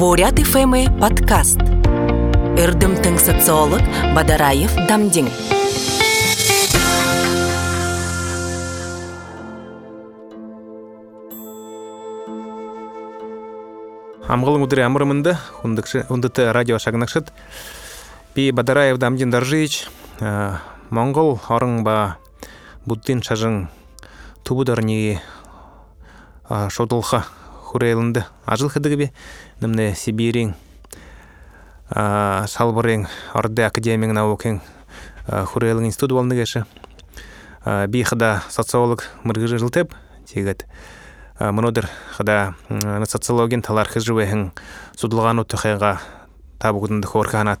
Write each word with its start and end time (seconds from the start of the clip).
Бурят 0.00 0.38
ФМ 0.40 0.96
подкаст. 0.96 1.60
Үрдімтің 2.56 3.18
социолог 3.20 3.82
Бадараев 4.16 4.72
Дамдин. 4.88 5.26
амғылың 14.24 14.64
удыры 14.64 14.86
амырымынды 14.86 15.34
ундыты 15.68 16.46
радио 16.56 16.78
шагнакшыт 16.80 17.28
би 18.32 18.46
бадараев 18.56 18.96
дамдин 18.96 19.28
даржич 19.28 19.82
моңгол 20.88 21.42
орың 21.44 21.82
ба 21.84 22.16
буддин 22.86 23.20
шажың 23.20 23.66
тубударни 24.48 25.20
шодулха 26.48 27.26
хурелынды 27.70 28.24
ажыл 28.46 28.72
хыдыгы 28.72 29.10
нымне 29.60 29.94
сибирин 29.94 30.54
шалбырың 31.90 33.06
орды 33.36 33.64
академияң 33.66 34.14
наукең 34.16 34.60
хурелың 35.52 35.88
институт 35.88 36.14
болны 36.16 36.38
кеші 36.38 36.64
би 37.92 38.02
хыда 38.06 38.40
социолог 38.48 39.04
мыргыжы 39.24 39.58
жылтеп 39.60 39.92
тегет 40.30 40.64
мынодыр 41.38 41.88
хыда 42.16 42.54
социологин 43.06 43.62
талар 43.62 43.88
хыжуэхин 43.88 44.52
судылгану 44.96 45.44
тухайга 45.44 46.00
табугунды 46.58 47.06
хоркана 47.08 47.58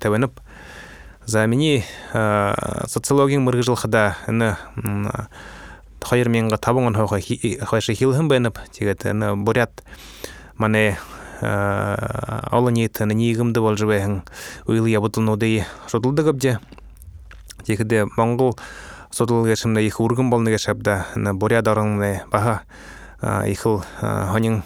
за 1.26 1.46
мини 1.46 1.84
социологин 2.12 3.42
мыргыжыл 3.42 3.76
хыда 3.76 4.16
ны 4.26 4.56
хайыр 6.00 6.28
менга 6.28 6.56
табуңын 6.56 6.96
хойшы 6.96 7.94
хилхын 7.94 8.28
беніп 8.28 8.58
тегет 8.72 9.04
ны 9.04 9.36
бурят 9.36 9.82
олы 11.40 12.72
ниетіні 12.76 13.16
нигімді 13.16 13.60
бол 13.64 13.78
жібәхін 13.80 14.20
уйлы 14.66 14.92
ябытылнуды 14.92 15.64
содылды 15.88 16.26
гыбже 16.28 16.58
текіде 17.64 18.06
моңғол 18.16 18.56
содыл 19.10 19.46
гешімді 19.46 19.82
их 19.86 20.00
ургын 20.00 20.30
болны 20.30 20.52
гешабда 20.54 21.06
бурят 21.34 21.68
орыңны 21.68 22.20
баха 22.30 22.60
ихыл 23.46 23.82
хонин 24.00 24.62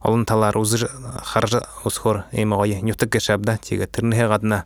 олон 0.00 0.24
талар 0.24 0.56
узыр 0.56 0.88
харжы 1.24 1.62
усхор 1.84 2.24
эми 2.32 2.54
ой 2.54 2.80
нютык 2.82 3.12
гешабда 3.12 3.58
теге 3.62 3.86
тирнеhe 3.86 4.28
гадна 4.28 4.64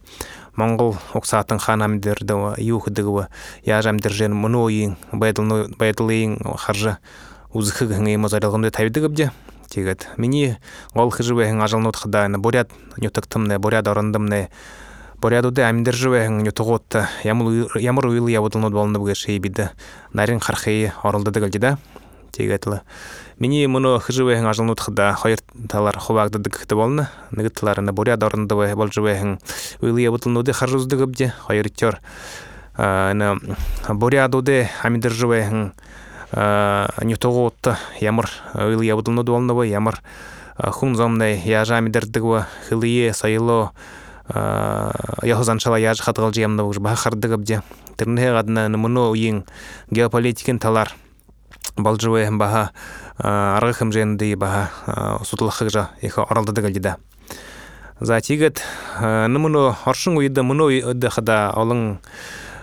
моңгол 0.56 0.96
оксатын 1.14 1.58
ханамдерде 1.58 2.34
юхдыгы 2.58 3.28
яжамдержен 3.64 4.34
муноин 4.34 4.96
байдылны 5.12 5.74
байдылын 5.78 6.38
харжы 6.58 6.98
узхы 7.52 7.86
гыңы 7.86 8.16
мазарылгымды 8.18 8.70
табидыгыбже 8.70 9.32
тегет 9.72 10.08
мини 10.18 10.58
ол 10.94 11.08
хыжыбеһин 11.10 11.62
ажалнут 11.62 11.96
хыдааны 11.96 12.38
боряд 12.38 12.70
нютыктымне 12.98 13.58
боряд 13.58 13.88
орындымне 13.88 14.50
борядуде 15.16 15.62
амдержыбеһин 15.62 16.42
нютугутта 16.44 17.08
ямыр 17.24 18.06
уйл 18.06 18.26
ябыдылнут 18.28 18.72
болны 18.72 18.98
буге 18.98 19.14
шейбиде 19.14 19.70
нарин 20.12 20.40
хархейи 20.40 20.92
орылды 21.02 21.30
дегелжида 21.30 21.78
тегетла 22.32 22.82
мини 23.38 23.66
муну 23.66 23.98
хыжыбеһин 23.98 24.46
ажалнут 24.46 24.80
хыда 24.80 25.14
хайыр 25.14 25.40
талар 25.68 25.98
хубагды 25.98 26.38
дыкты 26.38 26.76
болны. 26.76 27.08
Нигытларына 27.30 27.92
боряд 27.92 28.22
орындыбы 28.22 28.74
болжыбеһин 28.76 29.40
уйл 29.80 29.96
ябыдылнуды 29.96 30.52
харжуздыгыбде 30.52 31.34
хайыр 31.46 31.70
ана 32.76 33.38
борядуде 33.88 34.70
амдержыбеһин 34.82 35.60
нютоготта 35.62 35.91
ямыр 36.32 38.30
уйл 38.54 38.80
ябыдылны 38.80 39.22
дуалныбы 39.22 39.66
ямыр 39.66 40.00
хун 40.56 40.96
зомнай 40.96 41.36
яжамидердыгва 41.44 42.48
хылые 42.68 43.12
сайыло 43.12 43.72
яхозаншала 45.22 45.76
яж 45.76 46.00
хатгал 46.00 46.32
жемна 46.32 46.64
уж 46.64 46.78
бахардыгыбде 46.78 47.62
тирне 47.96 48.32
гадна 48.32 48.68
муну 48.68 49.10
уйын 49.10 49.44
геополитикин 49.90 50.58
талар 50.58 50.94
балжыбы 51.76 52.28
баха 52.30 52.70
аргы 53.18 53.72
хымженди 53.72 54.34
баха 54.34 55.20
сутулхыжа 55.24 55.90
иха 56.00 56.22
оралдыдыгылдыда 56.22 56.96
за 58.00 58.20
тигет 58.20 58.62
нымыну 59.00 59.76
оршың 59.84 60.16
уйда 60.16 60.42
муну 60.42 60.66
уйда 60.66 61.10
хада 61.10 61.52
олың 61.54 61.98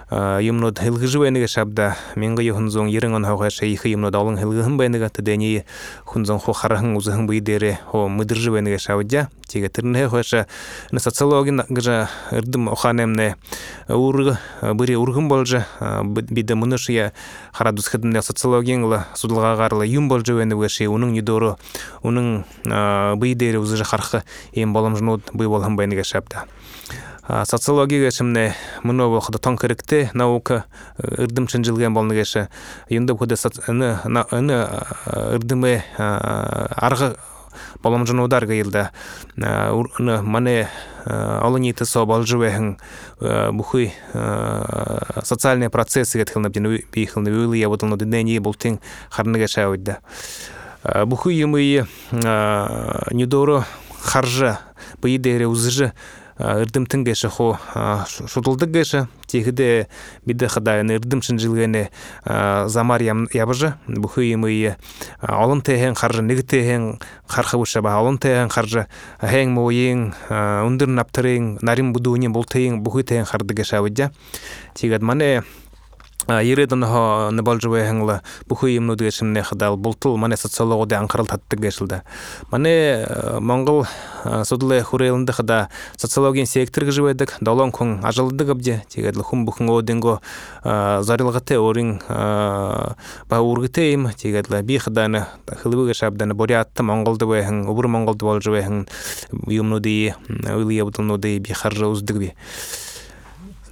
юмнод 0.10 0.80
хилгыжы 0.82 1.20
бәнеге 1.22 1.48
шабда 1.48 1.96
менга 2.16 2.42
юхунзон 2.42 2.88
ереңон 2.90 3.28
хауга 3.30 3.52
шейхи 3.54 3.92
юмнод 3.94 4.16
алың 4.18 4.40
хилгыхын 4.42 4.78
бәнеге 4.80 5.10
тедени 5.14 5.66
хунзон 6.06 6.40
хо 6.40 6.54
харахын 6.54 6.96
узыхын 6.98 7.28
быйдере 7.30 7.78
хо 7.92 8.08
мыдыржы 8.10 8.50
бәнеге 8.52 8.80
шабдя 8.82 9.28
теге 9.48 9.70
тирне 9.70 10.08
хоша 10.10 10.48
на 10.92 11.00
социологин 11.00 11.62
гыжа 11.70 12.10
ырдым 12.32 12.70
оханемне 12.70 13.36
ургы 13.88 14.38
быри 14.62 14.96
ургын 14.96 15.28
болжа 15.28 15.68
биде 16.04 16.56
мынышия 16.56 17.14
харадус 17.54 17.88
хыдында 17.88 18.22
социологин 18.22 18.86
ла 18.86 19.06
судылга 19.14 19.56
гарлы 19.58 19.86
юм 19.86 20.10
болжа 20.10 20.34
бәнеге 20.34 20.70
шей 20.70 20.90
уның 20.90 21.14
юдору 21.18 21.58
уның 22.02 22.46
быйдере 22.66 23.60
узыжы 23.60 23.86
хархы 23.86 24.24
эм 24.54 24.74
болам 24.74 24.98
жнод 24.98 25.30
бый 25.34 25.48
болам 25.48 25.78
бәнеге 25.78 26.04
шабда. 26.04 26.46
Социология 27.46 28.10
шимне 28.12 28.56
муну 28.84 29.10
вахда 29.10 29.38
тон 29.38 29.58
керекте 29.58 30.10
наука 30.14 30.66
ырдым 30.98 31.46
чынжилген 31.48 31.94
болны 31.94 32.16
кеше 32.16 32.50
юнда 32.90 33.16
худе 33.16 33.36
аны 33.68 34.00
аны 34.32 34.68
ырдыме 35.06 35.84
аргы 35.98 37.18
болом 37.84 38.08
жонудар 38.08 38.48
гыйлда 38.48 38.92
мане 39.36 40.70
алыниты 41.06 41.86
со 41.86 42.06
балжыбеһин 42.06 42.80
бухуй 43.20 43.94
социальные 45.24 45.70
процессы 45.70 46.18
гетхилнап 46.18 46.52
дин 46.52 46.82
бихилны 46.92 47.30
уйлы 47.30 47.58
ябытылны 47.58 47.98
динени 47.98 48.40
бултин 48.40 48.80
харныга 49.12 49.48
шауйда 49.48 50.00
бухуй 51.06 51.36
юмы 51.36 51.86
недоро 52.12 53.66
харжа 54.02 54.60
быйдере 55.02 55.46
узжы 55.46 55.94
ырдым 56.40 56.86
тынгеше 56.86 57.30
хо 57.30 57.60
шутулды 58.08 58.66
геше 58.66 59.08
тегиде 59.28 59.88
биде 60.26 60.48
хадайны 60.48 60.96
ырдым 60.96 61.22
шинжилгене 61.22 61.90
замар 62.66 63.02
ябыжы 63.04 63.74
бухы 63.88 64.32
имы 64.34 64.76
алын 65.22 65.62
тehen 65.62 65.96
харжы 65.96 66.22
неги 66.24 66.42
тehen 66.42 67.00
хархы 67.28 67.58
буша 67.58 67.82
ба 67.82 68.00
алын 68.00 68.18
тehen 68.18 68.50
харжы 68.50 68.88
хең 69.22 69.52
мойың 69.52 70.06
ундыр 70.66 70.88
наптырың 70.88 71.60
нарим 71.62 71.92
будуни 71.94 72.32
болтейң 72.32 72.80
бухы 72.84 73.04
тehen 73.04 73.26
харды 73.26 73.54
геше 73.54 73.78
авыдя 73.84 74.12
тегед 74.76 75.02
мане 75.02 75.44
балжуе 76.30 77.86
хангла 77.86 78.22
буху 78.48 78.68
имну 78.68 78.96
дегешим 78.96 79.34
не 79.34 79.42
хадал 79.42 79.78
бултул 79.78 80.18
мане 80.18 80.38
социолого 80.38 80.86
де 80.86 80.96
анкарал 80.96 81.26
татты 81.26 81.58
гешилда 81.58 82.04
мане 82.52 83.08
монгол 83.40 83.86
судле 84.44 84.84
хурелында 84.84 85.34
хада 85.34 85.70
социология 85.98 86.46
сектор 86.46 86.86
гжеведик 86.86 87.36
долон 87.42 87.72
кун 87.72 88.00
ажылды 88.04 88.46
габде 88.46 88.84
тегедл 88.90 89.22
хум 89.22 89.46
бухун 89.46 89.70
одинго 89.70 90.22
зарилгате 90.64 91.58
орин 91.58 92.02
ба 92.08 93.40
ургите 93.40 93.94
им 93.94 94.10
тегедла 94.12 94.62
би 94.62 94.78
хаданы 94.78 95.26
хылбы 95.48 95.90
гешабданы 95.90 96.36
борятты 96.36 96.84
монголды 96.84 97.26
бехин 97.26 97.68
убур 97.68 97.88
монголды 97.88 98.26
болжуе 98.26 98.64
хин 98.64 98.88
юмну 99.48 99.80
ди 99.80 100.14
уйлия 100.28 100.86
бутулну 100.86 101.18
ди 101.18 101.40
би 101.40 101.54
харжа 101.54 101.88
уздыгби 101.88 102.36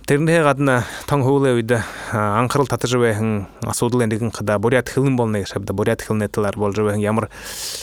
Тэрнээ 0.07 0.39
гадна 0.39 0.87
тон 1.03 1.19
хууле 1.19 1.51
үед 1.51 1.83
анхарал 2.15 2.63
татаж 2.63 2.95
байхан 2.95 3.51
асуудал 3.67 4.07
нэгэн 4.07 4.31
хада 4.31 4.55
бурят 4.55 4.87
хэлэн 4.87 5.19
болно 5.19 5.43
гэж 5.43 5.51
шавда 5.51 5.75
бурят 5.75 5.99
хэлнэ 5.99 6.31
талаар 6.31 6.55
болж 6.55 6.79
байхан 6.79 7.03
ямар 7.03 7.27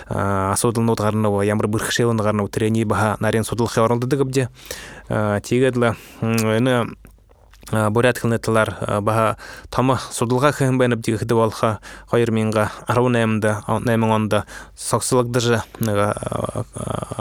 асуудалнууд 0.09 0.97
гарна 1.04 1.28
уу 1.28 1.45
ямар 1.45 1.69
бэрхшээл 1.69 2.16
гарна 2.16 2.43
уу 2.43 2.48
тэрний 2.48 2.89
баха 2.89 3.21
нарын 3.21 3.45
судлахын 3.45 3.84
оролддог 3.84 4.25
гэвдэ 4.25 4.48
тэгээд 5.13 5.77
л 5.77 5.93
энэ 6.25 6.89
бурят 7.71 8.19
хэлнэ 8.19 8.39
талаар 8.39 9.01
баха 9.01 9.37
том 9.71 9.97
судалгаа 10.11 10.53
хэн 10.53 10.78
байна 10.78 10.97
бдигхэд 10.97 11.33
болха 11.33 11.81
2018-да 12.13 13.63
8 13.69 14.05
онд 14.05 14.34
соксологдож 14.77 15.65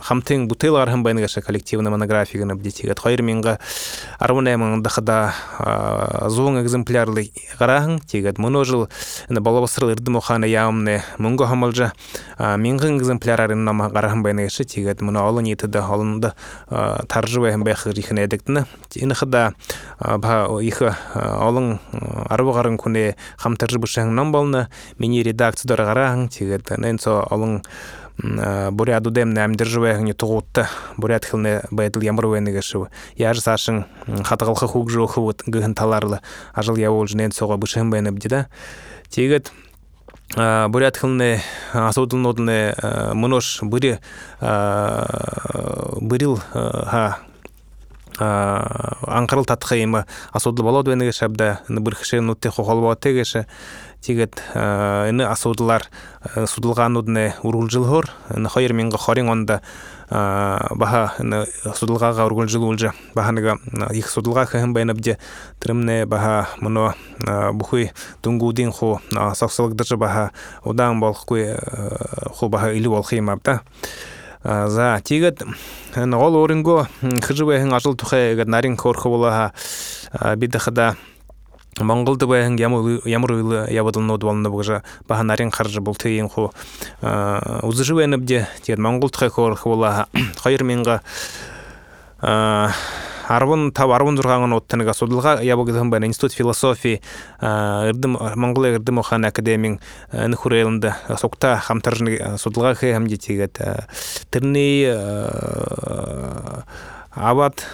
хамтын 0.04 0.48
бутылгаар 0.48 0.90
хэн 0.90 1.04
байна 1.04 1.22
гэж 1.22 1.40
коллективный 1.46 1.92
монографик 1.92 2.44
на 2.44 2.56
бдитигэт 2.56 3.00
2018 3.00 3.58
онд 4.20 4.88
хада 4.88 5.34
100 5.60 6.62
экземплярлы 6.62 7.32
гарахан 7.60 8.00
тигэт 8.00 8.38
мөнөжил 8.38 8.90
энэ 9.30 9.40
боловсрал 9.40 9.92
эрдэм 9.92 10.16
ухаана 10.18 10.46
яамны 10.46 11.04
мөнгө 11.18 11.48
хамалжа 11.48 11.94
1000 12.38 13.00
экземплярын 13.00 13.64
нам 13.64 13.88
гарахан 13.90 14.24
байна 14.24 14.44
гэж 14.44 14.68
тигэт 14.68 15.02
мөнө 15.02 15.24
олон 15.24 15.44
нийтэд 15.48 15.76
олонд 15.76 16.36
таржвэ 16.68 17.52
хэн 17.56 17.64
байх 17.64 17.88
ихнэ 17.88 18.28
эдэгтэн 18.28 18.66
энэ 19.00 19.16
хада 20.34 20.60
их 20.62 20.82
олон 20.82 21.80
арбы 22.30 22.54
гарын 22.54 22.78
күнэ 22.78 23.16
хамтарж 23.38 23.78
бушаң 23.78 24.14
нам 24.16 24.32
болны 24.32 24.68
миний 24.98 25.24
редакциядар 25.24 25.86
гараан 25.86 26.30
тэгээд 26.30 26.78
нэнцо 26.78 27.28
олон 27.30 27.62
буряду 28.72 29.12
демне 29.12 29.44
амдержве 29.44 30.14
тугутта 30.14 30.70
бурят 30.98 31.26
хилне 31.26 31.62
байдыл 31.72 32.02
ямрвене 32.02 32.52
гешу 32.52 32.88
яж 33.16 33.40
сашын 33.40 33.86
хатыгалха 34.24 34.68
хуг 34.68 34.90
жоху 34.90 35.34
гын 35.46 35.76
таларлы 35.76 36.20
ажыл 36.54 36.76
я 36.78 36.92
ол 36.92 37.08
жнен 37.08 37.32
сога 37.32 37.58
бышын 37.58 37.90
бене 37.90 38.12
бдида 38.12 38.48
тегет 39.10 39.52
бурят 40.36 40.98
хилне 40.98 41.42
асудын 41.74 42.22
мунош 43.14 43.60
быри 43.62 44.00
бырил 46.02 46.40
ха 46.54 47.20
анкарыл 49.08 49.46
татхайма 49.46 50.06
асудыл 50.32 50.66
болот 50.66 50.88
венеге 50.88 51.12
шабда 51.12 51.60
бир 51.68 51.96
хеше 51.96 52.22
нутте 52.22 52.50
хохол 52.50 52.96
тегеше 52.96 53.46
тигет 54.02 54.42
эне 54.54 55.26
асудылар 55.26 55.84
судылган 56.46 56.98
удне 56.98 57.36
урулжилхор 57.44 58.10
эне 58.30 58.50
хайр 58.50 58.74
минга 58.74 58.98
харин 58.98 59.30
онда 59.30 59.62
баха 60.10 61.14
эне 61.20 61.46
судылгага 61.76 62.26
урулжил 62.26 62.64
улжа 62.64 62.94
баханага 63.16 63.58
их 63.92 64.10
судылга 64.10 64.46
хэм 64.46 64.74
бенабде 64.74 65.18
тримне 65.60 66.06
баха 66.06 66.50
муно 66.60 66.94
бухуй 67.54 67.92
тунгудин 68.22 68.72
хо 68.72 69.00
саксылык 69.36 69.74
дыжы 69.76 69.98
баха 69.98 70.32
удан 70.64 71.00
болхуй 71.00 71.56
хо 72.36 72.50
баха 72.50 72.74
или 72.74 72.88
болхимабда 72.88 73.62
за 74.44 75.02
тигет 75.04 75.42
ол 75.96 76.44
оринго 76.44 76.88
хыжыбэхэн 77.02 77.74
ажыл 77.74 77.96
тухай 77.96 78.36
нарин 78.46 78.78
корхо 78.78 79.10
болаха. 79.10 79.54
Бидахада 80.36 80.96
Монголды 81.80 82.28
баян 82.28 82.56
ямар 82.56 83.32
уйлы 83.32 83.66
ябыдыл 83.72 84.04
ноду 84.06 84.28
балны 84.28 84.50
бұғжа 84.54 84.84
баға 85.10 85.24
нарин 85.24 85.50
қаржы 85.50 85.82
бұл 85.82 85.98
тейін 85.98 86.30
ху. 86.30 86.52
Узыжы 87.02 87.96
бәнібде 87.98 88.48
тед 88.62 88.78
монгол 88.78 89.10
тұқай 89.10 89.32
корхо 89.34 89.70
болаха. 89.74 90.06
Хайыр 90.44 90.64
менға 90.70 91.02
арбын 93.28 93.72
тап 93.72 93.92
арбын 93.96 94.18
дургаңын 94.18 94.56
оттаныга 94.58 94.94
судылга 94.94 95.38
ябыгдым 95.44 95.92
бен 95.92 96.06
институт 96.08 96.34
философии 96.34 97.02
ырдым 97.42 98.18
монгол 98.36 98.66
ырдым 98.74 99.00
охан 99.00 99.26
академин 99.26 99.80
нхурелында 100.12 101.18
сокта 101.20 101.58
хамтаржны 101.58 102.38
судылга 102.38 102.76
абат 107.16 107.66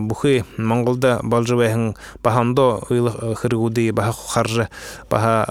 бухы 0.00 0.44
монголда 0.56 1.20
балжыбайхын 1.22 1.96
бахандо 2.22 2.82
ыйлы 2.90 3.34
хыргуды 3.36 3.92
баха 3.92 4.12
харжы 4.12 4.68
баха 5.10 5.46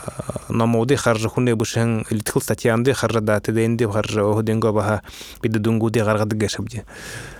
номоды 0.50 0.96
харжы 0.96 1.30
хуне 1.30 1.56
бушын 1.56 2.06
илтхил 2.10 2.42
статьянды 2.42 2.94
харжы 2.94 3.22
да 3.22 3.40
теденди 3.40 3.86
харжы 3.86 4.22
охденго 4.22 4.72
баха 4.72 5.02
биде 5.42 5.60
дунгуды 5.60 6.04
гаргады 6.04 6.36
гешабди 6.36 6.84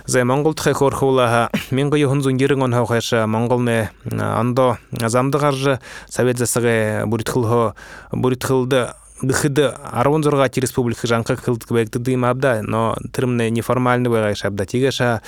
зай 0.06 0.24
монгол 0.24 0.54
тхай 0.54 0.74
корхулаха 0.74 1.50
менго 1.70 1.96
юхун 1.96 2.22
зунгирин 2.22 2.62
он 2.62 2.72
хавхаша 2.72 3.26
монгол 3.26 3.60
не 3.60 3.90
андо 4.04 4.78
замды 4.92 5.38
харжы 5.38 5.80
совет 6.08 6.38
засыгы 6.38 7.02
буритхилхо 7.06 7.74
буритхилды 8.12 8.90
гыхыды 9.22 9.72
аронзоргати 9.92 10.60
республика 10.60 11.06
жанка 11.06 11.36
кылдык 11.36 11.70
бекти 11.70 11.98
дыймабда 11.98 12.60
но 12.62 12.96
тырымне 13.12 13.50
неформальный 13.50 14.10
байгай 14.10 14.34
шабда 14.34 14.66
тигеша 14.66 15.22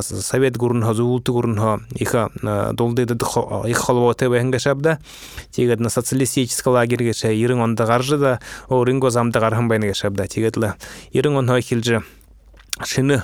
совет 0.00 0.56
гурун 0.56 0.82
хо 0.82 0.94
зулты 0.94 1.32
гурун 1.32 1.58
хо 1.58 1.80
иха 1.94 2.30
долдыды 2.72 3.14
их 3.68 3.78
холвоте 3.78 4.28
бенге 4.28 4.58
шабда 4.58 4.98
тигет 5.50 5.80
на 5.80 5.88
социалистический 5.88 6.70
лагерге 6.70 7.12
ше 7.12 7.34
ирин 7.34 7.60
онда 7.60 7.86
гаржы 7.86 8.16
да 8.16 8.40
о 8.68 8.84
ринго 8.84 9.10
замда 9.10 9.40
гархан 9.40 9.68
бенге 9.68 9.94
шабда 9.94 10.28
тигетла 10.28 10.76
ирин 11.12 11.36
он 11.36 11.48
хо 11.48 11.60
хилжи 11.60 12.02
шыны 12.84 13.22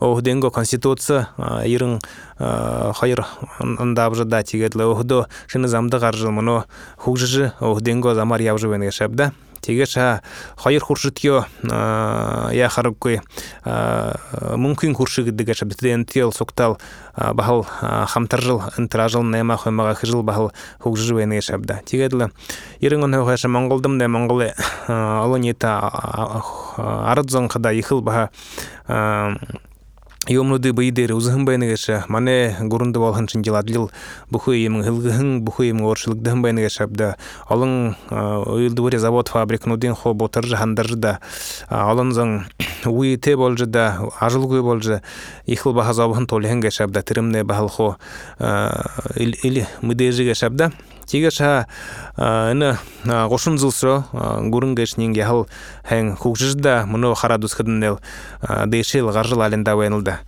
охденго 0.00 0.50
конституция 0.50 1.28
ирың 1.64 1.98
хайыр 2.38 3.24
андабжы 3.58 4.24
да 4.24 4.42
тигетле 4.42 4.84
охдо 4.84 5.26
шыны 5.46 5.68
замды 5.68 5.98
гаржыл 5.98 6.30
муну 6.30 6.64
хугжы 6.96 7.52
охденго 7.60 8.14
замар 8.14 8.40
явжы 8.40 8.68
венге 8.68 8.92
шабда 9.64 9.66
теге 9.66 9.86
ша 9.86 10.22
хайыр 10.56 10.82
хуршытьё 10.82 11.44
я 12.52 12.68
харыккой 12.68 13.20
мүмкін 13.64 14.94
хуршыгы 14.94 15.30
деге 15.30 15.54
ша 15.54 15.64
битден 15.64 16.04
тел 16.04 16.32
соктал 16.32 16.78
бахал 17.16 17.62
хамтаржыл 17.62 18.62
ынтыражыл 18.76 19.22
нема 19.22 19.56
хоймага 19.56 19.94
хыжыл 19.94 20.22
бахал 20.22 20.52
хугжы 20.80 21.14
венге 21.14 21.40
шабда. 21.40 21.80
Тигедле 21.84 22.30
ирың 22.80 23.04
он 23.04 23.14
хойша 23.24 23.48
монголдым 23.48 23.98
да 23.98 24.08
монголе 24.08 24.54
алонета 24.86 25.92
арыдзон 26.76 27.48
када 27.48 27.72
ихыл 27.72 28.00
баха 28.00 28.30
Йомнуды 30.24 30.72
быйдер 30.72 31.12
узыхын 31.12 31.44
байныгыша 31.44 32.06
мане 32.08 32.56
гурунды 32.58 32.98
болхан 32.98 33.26
чинжиладлил 33.26 33.90
буху 34.30 34.52
емин 34.52 34.82
хылгыхын 34.82 35.42
буху 35.44 35.62
емин 35.62 35.84
оршылыгдыхын 35.84 36.40
байныгыша 36.40 36.86
да 36.88 37.16
алын 37.46 37.94
уйылды 38.08 38.80
буре 38.80 38.98
завод 38.98 39.28
фабрик 39.28 39.66
нудин 39.66 39.94
хо 39.94 40.14
ботыр 40.14 40.46
жаhanдар 40.46 40.94
да. 40.96 41.20
Алын 41.68 42.12
зың 42.16 42.44
уйте 42.86 43.36
болжы 43.36 43.66
да 43.66 43.98
ажыл 44.18 44.48
гуй 44.48 44.62
болжы 44.62 45.02
ихыл 45.44 45.74
баха 45.74 45.92
забыхын 45.92 46.26
толихын 46.26 46.60
гашаб 46.60 46.90
да 46.90 47.02
тиримне 47.02 47.44
бахал 47.44 47.68
хо 47.68 47.96
или 49.16 49.66
мыдежи 49.82 50.24
гашаб 50.24 50.56
да 51.14 51.18
тигаша 51.18 51.66
ына 52.16 52.78
гошун 53.28 53.58
зылсо 53.58 54.04
гурун 54.12 54.74
гэшнин 54.74 55.12
яхал 55.12 55.46
хэн 55.88 56.16
хукжыжда 56.16 56.86
муну 56.86 57.14
харадус 57.14 57.54
хыдынел 57.54 58.00
дэшил 58.66 59.10
гаржыл 59.10 59.42
алында 59.42 59.76
вайнылда 59.76 60.18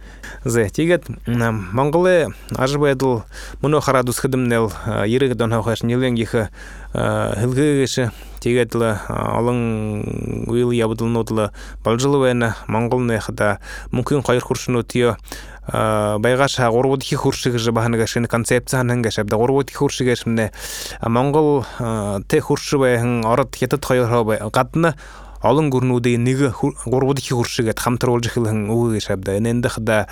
зе 0.44 0.68
тигет 0.68 1.04
монголе 1.26 2.28
ажбайдыл 2.56 3.24
муну 3.62 3.80
харадус 3.80 4.18
хыдымнел 4.18 4.72
ирэг 5.06 5.34
дон 5.34 5.50
хахаш 5.50 5.82
нилен 5.82 6.14
гиха 6.14 6.50
хылгыгышы 6.92 8.12
тигетла 8.40 9.02
алың 9.08 10.46
уйл 10.46 10.70
ябыдыл 10.70 11.08
нотла 11.08 11.50
балжылы 11.84 12.34
монгол 12.68 13.00
нехда 13.00 13.58
мүмкін 13.90 14.22
кайыр 14.22 14.42
хуршуну 14.42 14.82
тио 14.82 15.16
байгаша 15.66 16.70
горбодки 16.70 17.16
хуршыгы 17.16 17.58
же 17.58 17.72
баханга 17.72 18.06
шин 18.06 18.26
концепцияның 18.30 19.02
гашабда 19.02 19.36
горбодки 19.36 19.74
хуршыгы 19.74 20.16
шимне 20.16 20.50
монгол 21.02 21.64
те 22.28 22.40
хуршы 22.40 22.78
байхын 22.78 23.24
арат 23.26 23.56
кетет 23.56 23.84
хайыр 23.84 24.06
хабай 24.06 24.40
катна 24.52 24.94
гурнуды 25.54 26.16
ниги 26.16 26.52
горбодки 26.84 27.32
хуршыгы 27.32 27.74
хамтыр 27.76 28.10
олжы 28.10 28.30
хилын 28.30 28.70
уы 28.70 29.00
шабда. 29.00 29.38
Эненде 29.38 29.68
хда 29.68 30.08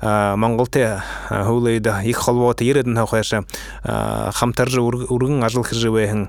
монголте 0.00 1.02
хулейда 1.28 2.02
их 2.04 2.16
холвоты 2.16 2.64
ередин 2.64 2.96
хавхаша 2.96 3.44
хамтаржы 3.82 4.80
ургын 4.80 5.42
ажыл 5.44 5.62
хыржы 5.62 5.90
байхын 5.90 6.28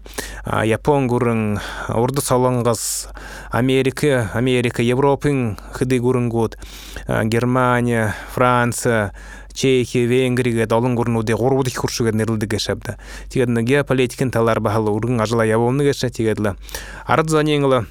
япон 0.65 1.07
гурын 1.07 1.59
орды 1.87 2.21
салангас 2.21 3.09
америка 3.51 4.31
америка 4.33 4.81
европын 4.81 5.57
хыды 5.71 5.99
гурын 5.99 6.29
год 6.29 6.57
германия 7.07 8.15
франция 8.33 9.13
чехия 9.53 10.05
венгрия 10.05 10.65
долын 10.67 10.95
гурнуде 10.95 11.35
горбуды 11.35 11.71
хуршуга 11.71 12.11
нерлди 12.11 12.45
гешабда 12.45 12.97
тигедна 13.29 13.63
геополитикин 13.63 14.31
талар 14.31 14.59
бахалы 14.59 14.91
ургын 14.91 15.19
ажыла 15.21 15.45
яболны 15.45 15.83
геша 15.83 16.09
тигедла 16.09 16.55
ард 17.05 17.29
занеңла 17.29 17.85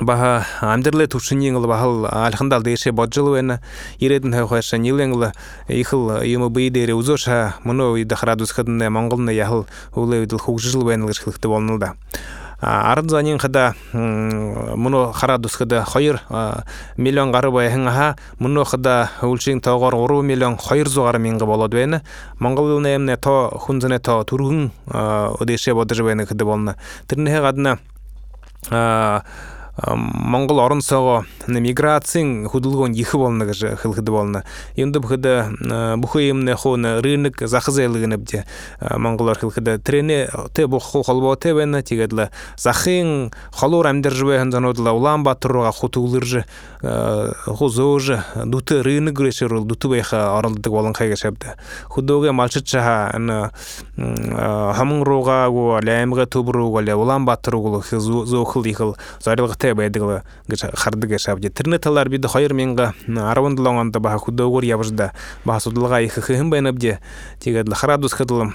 баха 0.00 0.46
амдерле 0.60 1.06
тушинеңла 1.06 1.66
бахал 1.66 2.06
алхандал 2.10 2.62
деше 2.62 2.92
боджыл 2.92 3.34
вена 3.34 3.60
иредин 3.98 4.34
хойша 4.46 4.76
нилеңла 4.76 5.32
ихыл 5.68 6.22
юмы 6.22 6.50
бейдере 6.50 6.94
узоша. 6.94 7.54
Муно 7.64 7.96
идахрадус 8.00 8.52
хадне 8.52 8.88
монголна 8.90 9.30
яхыл 9.30 9.66
улевдил 9.94 10.38
хугжыл 10.38 10.88
вена 10.88 11.06
лышхылыкты 11.06 11.48
болнылда. 11.48 11.94
Арын 12.60 13.08
занин 13.08 13.38
хада 13.38 13.74
муну 13.92 15.12
харадус 15.12 15.56
хада 15.56 15.84
хайыр 15.84 16.20
миллион 16.96 17.32
гары 17.32 17.50
байхын 17.50 17.86
аха. 17.88 18.16
Муну 18.38 18.64
хада 18.64 19.10
улшин 19.22 19.60
тогор 19.60 19.94
ору 19.94 20.22
миллион 20.22 20.56
хайыр 20.56 20.88
зугар 20.88 21.18
минга 21.18 21.46
болот 21.46 21.70
бэйна 21.72 22.02
монгол 22.38 22.80
немне 22.80 23.16
то 23.16 23.52
хунзане 23.60 23.98
то 23.98 24.24
тургун 24.24 24.72
одеше 24.86 25.74
бодыр 25.74 26.02
бэйна 26.02 26.26
хада 26.26 26.44
болна 26.44 26.76
тирне 27.08 27.40
гадна 27.40 27.78
монгол 29.84 30.60
орын 30.64 30.80
сого 30.80 31.24
миграцияң 31.46 32.46
худулгон 32.48 32.94
ихы 32.96 33.18
болны 33.20 33.52
же 33.52 33.74
хылхыды 33.76 34.12
болны 34.12 34.42
енді 34.76 35.02
бухыда 35.04 35.96
бухыйымны 36.00 36.56
хоны 36.56 37.00
рынок 37.04 37.42
захызайлыгыны 37.44 38.16
бде 38.16 38.44
монголор 38.80 39.38
хылхыда 39.38 39.78
трене 39.78 40.30
те 40.54 40.66
буху 40.66 41.02
холбо 41.02 41.36
те 41.36 41.52
бена 41.52 41.82
тигедла 41.82 42.30
захын 42.56 43.32
холор 43.52 43.86
амдержбе 43.88 44.38
ханзанодла 44.38 44.92
улан 44.92 45.24
батырга 45.24 45.72
хутулыржы 45.72 46.46
хузожы 46.80 48.22
дуты 48.44 48.82
рынок 48.82 49.14
грешерул 49.14 49.64
дуты 49.64 49.88
беха 49.88 50.38
аралдык 50.38 50.72
болын 50.72 50.94
кайгашабда 50.94 51.56
худоге 51.84 52.32
малчыча 52.32 53.10
ана 53.12 53.52
хамын 53.96 55.02
рога 55.02 55.48
го 55.50 55.78
лаймга 55.84 56.26
тубру 56.26 56.70
го 56.70 56.80
улан 56.96 57.26
батыру 57.26 57.60
го 57.60 57.82
зохыл 57.90 58.64
ихыл 58.64 58.96
зарылгы 59.20 59.65
те 59.66 59.74
бэдгла 59.74 60.22
гыч 60.46 60.62
харды 60.74 61.08
гешаб 61.08 61.42
же 61.42 61.50
тирне 61.50 61.78
талар 61.78 62.08
биде 62.08 62.28
хайыр 62.28 62.54
менга 62.54 62.94
аравын 63.08 63.58
лонганда 63.58 63.98
баха 63.98 64.18
худогор 64.18 64.62
ябыжда 64.62 65.10
баха 65.44 65.60
судылга 65.60 66.00
ихы 66.00 66.22
хым 66.22 66.50
бенеп 66.50 66.78
же 66.80 66.98
тигедл 67.40 67.74
харадус 67.74 68.12
хыдылым 68.12 68.54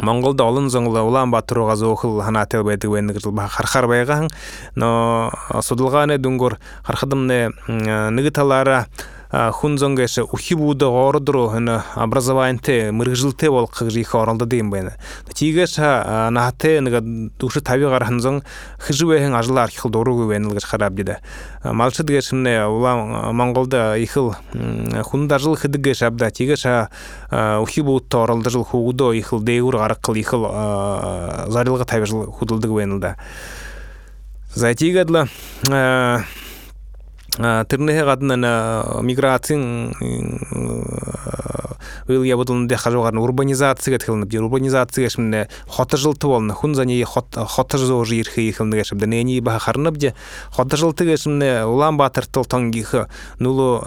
Монголда 0.00 0.44
олон 0.44 0.68
зоңла 0.68 1.00
улан 1.02 1.30
батыруга 1.32 1.74
зохыл 1.76 2.20
хана 2.20 2.44
тел 2.46 2.62
бэдэг 2.62 2.90
бэнэг 2.90 3.22
жыл 3.22 3.32
ба 3.32 3.48
хархар 3.48 3.88
байгаң 3.88 4.28
но 4.76 5.32
судылганы 5.62 6.18
дунгор 6.18 6.58
хархадымны 6.84 7.54
нигиталара 8.12 8.86
хунзонгеше 9.30 10.22
ухибуды 10.22 10.86
ордыру 10.86 11.48
хана 11.48 11.84
образованте 11.94 12.92
мыргжилте 12.92 13.50
бол 13.50 13.66
кыжих 13.66 14.14
оралды 14.14 14.46
дейм 14.46 14.70
байна 14.70 14.94
тигеша 15.38 16.28
нахте 16.30 16.80
нга 16.80 17.00
души 17.00 17.60
табигар 17.60 18.04
ханзон 18.04 18.42
хижбеһен 18.82 19.34
ажлар 19.34 19.70
хил 19.70 19.90
доругу 19.90 20.28
бенилгеш 20.28 20.64
хараб 20.64 20.94
диде. 20.94 21.18
Малчы 21.62 22.02
дегешне 22.02 22.66
ула 22.66 23.32
монголда 23.32 23.94
ихил 24.02 24.34
хунда 25.04 25.38
жыл 25.38 25.56
хидигеш 25.56 26.02
абда. 26.02 26.30
Тигеша 26.30 26.88
ухибут 27.30 28.12
оралды 28.14 28.50
жыл 28.50 28.64
хугудо 28.64 29.12
ихил 29.12 29.40
дейур 29.40 29.76
аркыл 29.76 30.14
ихил 30.14 30.42
зарилга 31.46 31.84
табижыл 31.84 32.32
худылдык 32.32 32.70
бенилда 32.70 33.16
затигадла 34.54 35.28
тырныһы 37.38 38.04
гадынан 38.08 38.46
миграцияң 39.06 39.94
ыл 42.08 42.24
ябыдылын 42.24 42.66
де 42.68 42.76
хажугарын 42.76 43.20
урбанизация 43.20 43.98
тылынып 44.00 44.30
дир 44.32 44.42
урбанизация 44.42 45.08
шимне 45.12 45.46
хоты 45.68 45.98
жылты 46.00 46.26
болны 46.26 46.54
хун 46.54 46.74
зани 46.74 47.02
хоты 47.04 47.78
жо 47.78 48.02
жир 48.04 48.28
хи 48.28 48.50
хилны 48.52 48.76
гешим 48.76 48.98
де 48.98 49.06
нени 49.06 49.40
ба 49.40 49.58
харнып 49.58 49.98
де 49.98 50.14
хоты 50.50 50.76
жылты 50.76 51.04
гешимне 51.04 51.64
улан 51.64 51.96
батыр 51.96 52.26
тыл 52.26 52.44
тангихы 52.44 53.06
нулу 53.38 53.84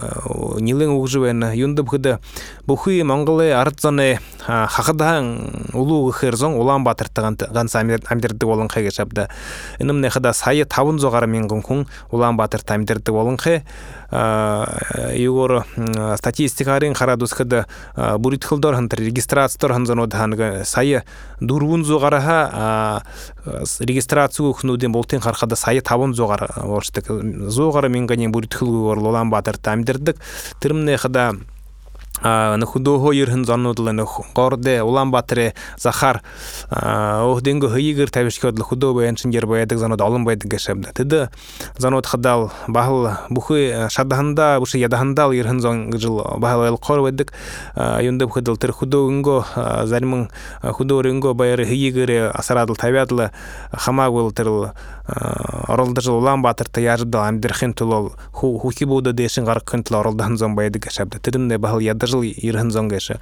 нилен 0.59 0.91
угжуен 0.91 1.43
юндып 1.53 1.89
хыды 1.89 2.19
бухы 2.67 3.03
монголы 3.03 3.51
арцаны 3.51 4.19
хахадан 4.45 5.69
улу 5.73 6.11
херзон 6.11 6.53
улан 6.53 6.83
батыр 6.83 7.09
таган 7.09 7.37
ган 7.49 7.67
самир 7.69 8.01
амдерди 8.07 8.45
болын 8.45 8.69
хагешабда 8.69 9.29
инымне 9.79 10.09
хада 10.09 10.33
сайы 10.33 10.65
табын 10.65 10.99
зогар 10.99 11.25
мен 11.25 11.49
кун 11.49 11.87
улан 12.11 12.37
батыр 12.37 12.61
тамдерди 12.61 13.11
болын 13.11 13.37
хе 13.41 13.63
югор 15.15 15.65
статистикарын 16.17 16.93
бурит 18.17 18.43
хылдор 18.43 18.75
хантар 18.75 18.99
регистрациятор 18.99 19.73
ханзан 19.73 19.99
одханга 19.99 20.63
сайы 20.65 21.03
дурвун 21.39 21.85
зогараха 21.85 23.03
регистрацию 23.79 24.53
хнуден 24.53 24.91
болтен 24.91 25.21
хархада 25.21 25.55
сайы 25.55 25.81
табын 25.81 26.13
зогар 26.13 26.51
зогара 27.47 27.87
менганен 27.87 28.31
бурит 28.31 28.53
хылгор 28.53 28.99
лолан 28.99 29.29
батыр 29.29 29.57
тамдердик 29.57 30.17
тирмне 30.59 30.97
хада 30.97 31.35
на 32.21 32.65
худого 32.65 33.11
ерхин 33.11 33.45
занудлы 33.45 34.05
горде 34.35 34.83
улан 34.83 35.11
батыре 35.11 35.53
захар 35.77 36.21
охденго 36.69 37.69
хыйгыр 37.69 38.09
табишкөдлы 38.11 38.63
худо 38.63 38.93
баяншин 38.93 39.31
жер 39.31 39.47
баядык 39.47 39.79
зануд 39.79 40.01
алын 40.01 40.23
байды 40.25 40.47
гешемде 40.47 40.91
тиди 40.93 41.29
зануд 41.77 42.05
хадал 42.05 42.51
бахыл 42.67 43.09
бухы 43.29 43.87
шадаханда 43.89 44.59
бушы 44.59 44.77
ядахандал 44.77 45.31
ерхин 45.31 45.59
зон 45.61 45.91
жыл 45.97 46.21
бахыл 46.37 46.65
эл 46.65 46.77
кор 46.77 47.01
байдык 47.01 47.33
юнда 47.75 48.27
худал 48.27 48.57
тир 48.57 48.71
худогынго 48.71 49.45
заримын 49.85 50.29
худорынго 50.61 51.33
байры 51.33 51.65
хыйгыре 51.65 52.29
асарадыл 52.29 52.75
табиадлы 52.75 53.31
хамагыл 53.71 54.31
тирл 54.31 54.71
оролды 55.67 56.01
жыл 56.01 56.17
улан 56.17 56.41
батыр 56.41 56.67
таяжыдал 56.69 57.23
амдирхин 57.23 57.73
тулол 57.73 58.13
хухи 58.31 58.83
буда 58.83 59.11
дешин 59.11 59.45
гаркын 59.45 59.83
тул 59.83 59.97
оролдан 59.97 60.37
зон 60.37 60.55
байды 60.55 60.79
гешемде 60.79 61.17
тидинде 61.19 61.57
бахыл 61.57 61.79
ядыр 61.79 62.00
жыл 62.07 62.23
ирхын 62.23 62.71
зонгеша 62.71 63.19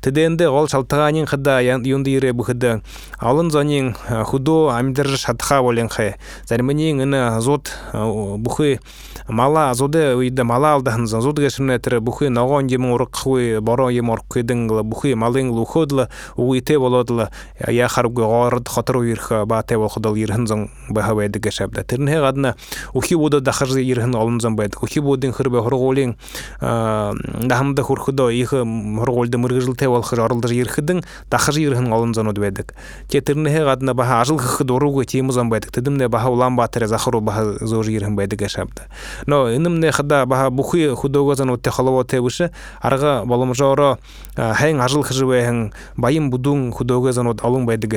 теденде 0.00 0.48
ол 0.48 0.68
шалтаганин 0.68 1.26
хыда 1.26 1.60
юнды 1.62 2.10
ире 2.10 2.32
бухыда 2.32 2.80
алын 3.18 3.50
зонин 3.50 3.94
худо 4.24 4.70
амдер 4.70 5.16
шатха 5.16 5.62
болен 5.62 5.88
хэ. 5.88 6.14
Зарманин 6.46 7.00
ына 7.00 7.40
зот 7.40 7.70
бухы 7.92 8.80
мала 9.28 9.74
зоде 9.74 10.14
уйда 10.14 10.44
мала 10.44 10.74
алдан 10.74 11.06
зон. 11.06 11.22
Зод 11.22 11.38
гешне 11.38 11.78
тер 11.78 12.00
бухы 12.00 12.28
ногон 12.28 12.68
жем 12.68 12.90
урык 12.92 13.16
хуй 13.16 13.60
боро 13.60 13.90
ем 13.90 14.10
орк 14.10 14.24
кыдың 14.28 14.82
бухы 14.82 15.14
малын 15.14 15.50
луходла 15.50 16.08
уйте 16.36 16.78
болодла 16.78 17.30
я 17.66 17.88
харб 17.88 18.12
горд 18.12 18.68
хатыр 18.68 18.98
уйрха 18.98 19.44
бате 19.46 19.78
болходал 19.78 20.14
ирхын 20.16 20.46
зон 20.46 20.70
бахавайды 20.88 21.38
гешабда 21.38 21.84
терне 21.84 22.20
гадна 22.20 22.56
ухи 22.94 23.14
буда 23.14 23.40
дахыр 23.40 23.68
ирхын 23.78 24.14
алын 24.14 24.40
зон 24.40 24.56
байд 24.56 24.76
ухи 24.80 25.00
будын 25.00 25.32
хырбе 25.32 25.60
хорголин 25.60 26.16
дахамда 26.60 27.82
хурхудо 27.82 28.17
ихы 28.26 28.64
морголды 28.64 29.38
мыргыжылте 29.38 29.88
ол 29.88 30.02
хыр 30.02 30.20
арылды 30.20 30.54
ирхидин 30.54 31.04
дахажы 31.30 31.62
ирхин 31.62 31.92
алын 31.92 32.14
зону 32.14 32.32
дебедик 32.32 32.74
кетирне 33.08 33.50
хе 33.50 33.64
гадна 33.64 33.94
баха 33.94 34.20
ажыл 34.20 34.38
хы 34.38 34.64
доругу 34.64 35.04
тиму 35.04 35.32
зон 35.32 35.48
байдык 35.48 35.72
тидимне 35.72 36.08
баха 36.08 36.28
улан 36.28 36.56
батыре 36.56 36.86
захару 36.86 37.20
баха 37.20 37.64
зор 37.64 37.86
ирхин 37.86 38.16
байдык 38.16 38.42
ашабды 38.42 38.82
но 39.26 39.54
инымне 39.54 39.92
хада 39.92 40.26
баха 40.26 40.50
бухи 40.50 40.94
худого 40.94 41.34
зон 41.34 41.50
утте 41.50 41.70
халаво 41.70 42.04
тебуше 42.04 42.50
арга 42.80 43.22
болом 43.24 43.54
жоро 43.54 43.98
хэн 44.36 44.80
ажыл 44.80 45.02
хыжыбе 45.02 45.44
хэн 45.44 45.72
байым 45.96 46.30
будун 46.30 46.72
худого 46.72 47.12
зон 47.12 47.38
алын 47.42 47.66
байдык 47.66 47.94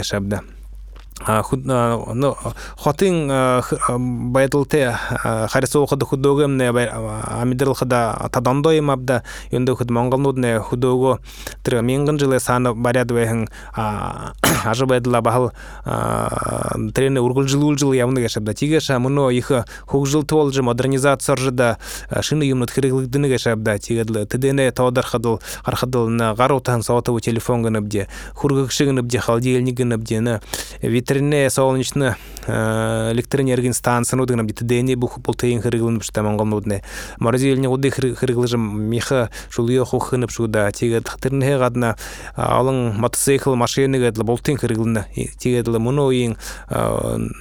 хотын 2.78 3.32
байтылте 4.32 4.98
харисо 5.50 5.86
худа 5.86 6.06
худогем 6.06 6.58
не 6.58 6.70
амидрил 6.70 7.74
худа 7.74 8.30
тадандо 8.32 8.78
имабда 8.78 9.24
юнда 9.52 9.76
худ 9.76 9.90
монгол 9.90 10.34
не 10.34 10.62
тре 11.64 11.82
менган 11.82 12.20
жиле 12.20 12.40
саны 12.40 12.74
баряд 12.74 13.12
вехен 13.12 13.50
ажы 14.66 14.86
байдыла 14.86 15.22
бахал 15.22 15.52
трене 16.94 17.22
ургул 17.22 17.48
жыл 17.48 17.78
жыл 17.78 17.94
явны 17.94 18.20
гешабда 18.20 18.54
тигеша 18.54 19.00
муно 19.00 19.30
их 19.30 19.52
хуг 19.86 20.08
жыл 20.08 20.24
толжы 20.24 20.64
модернизация 20.64 21.36
жыда 21.36 21.78
шины 22.22 22.44
юмнут 22.44 22.72
хириглыгдыны 22.72 23.28
гешабда 23.28 23.78
тигедле 23.80 24.26
тдене 24.26 24.72
тодар 24.72 25.06
хадыл 25.06 25.42
архадыл 25.64 26.10
на 26.10 26.34
гарутан 26.36 26.84
саутову 26.84 27.20
телефон 27.20 27.64
гыныбде 27.64 28.08
хургыкшыгыныбде 28.36 29.20
холодильнигыныбде 29.20 30.20
на 30.20 30.42
вит 31.22 31.32
ветеринария 31.32 31.50
солнечны 31.50 32.16
электроэнерген 32.48 33.74
станцияны 33.74 34.24
удыгна 34.24 34.44
бит 34.44 34.64
дене 34.64 34.96
бу 34.96 35.10
болтейн 35.18 35.62
хырыглын 35.62 36.00
биште 36.00 36.22
монголнудне 36.22 36.84
морозильне 37.20 37.68
уды 37.70 37.92
хырыглыжым 37.92 38.82
меха 38.90 39.30
шулуя 39.50 39.86
хухынып 39.86 40.32
шуда 40.32 40.72
теге 40.72 41.02
тахтырне 41.02 41.58
гадна 41.58 41.96
алың 42.36 42.98
мотоцикл 42.98 43.56
машина 43.56 44.00
гадла 44.00 44.24
болтейн 44.24 44.58
хырыглына 44.58 45.06
теге 45.38 45.62
дла 45.64 45.80
муноин 45.80 46.38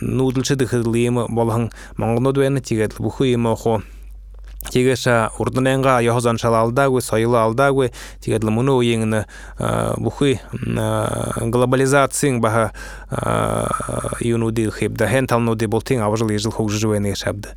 нудылчы 0.01 0.57
дыхырлыймы 0.57 1.27
болхан 1.29 1.71
монголнудвены 1.97 2.61
теге 2.61 2.89
бу 2.99 3.09
хуйма 3.09 3.57
хо. 3.57 3.83
Тигеша 4.69 5.31
урдуненга 5.39 6.01
йохозан 6.01 6.39
шалалдагы 6.39 7.01
сойлы 7.01 7.39
алдагы 7.39 7.91
тигедл 8.21 8.51
муну 8.51 8.81
йеңне 8.85 9.25
бухы 9.97 10.39
глобализацияң 10.61 12.41
баха 12.41 12.71
юнуди 14.21 14.69
хебда 14.71 15.09
хен 15.09 15.27
талнуди 15.27 15.67
болтин 15.67 16.03
авжыл 16.03 16.31
ежил 16.31 16.53
хуг 16.53 16.71
жуен 16.71 17.07
ешабды 17.07 17.49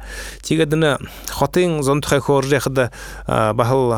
тигедне 0.42 0.98
хотин 1.30 1.84
зонтхай 1.84 2.20
хорже 2.20 2.60
хда 2.60 2.92
бахал 3.28 3.92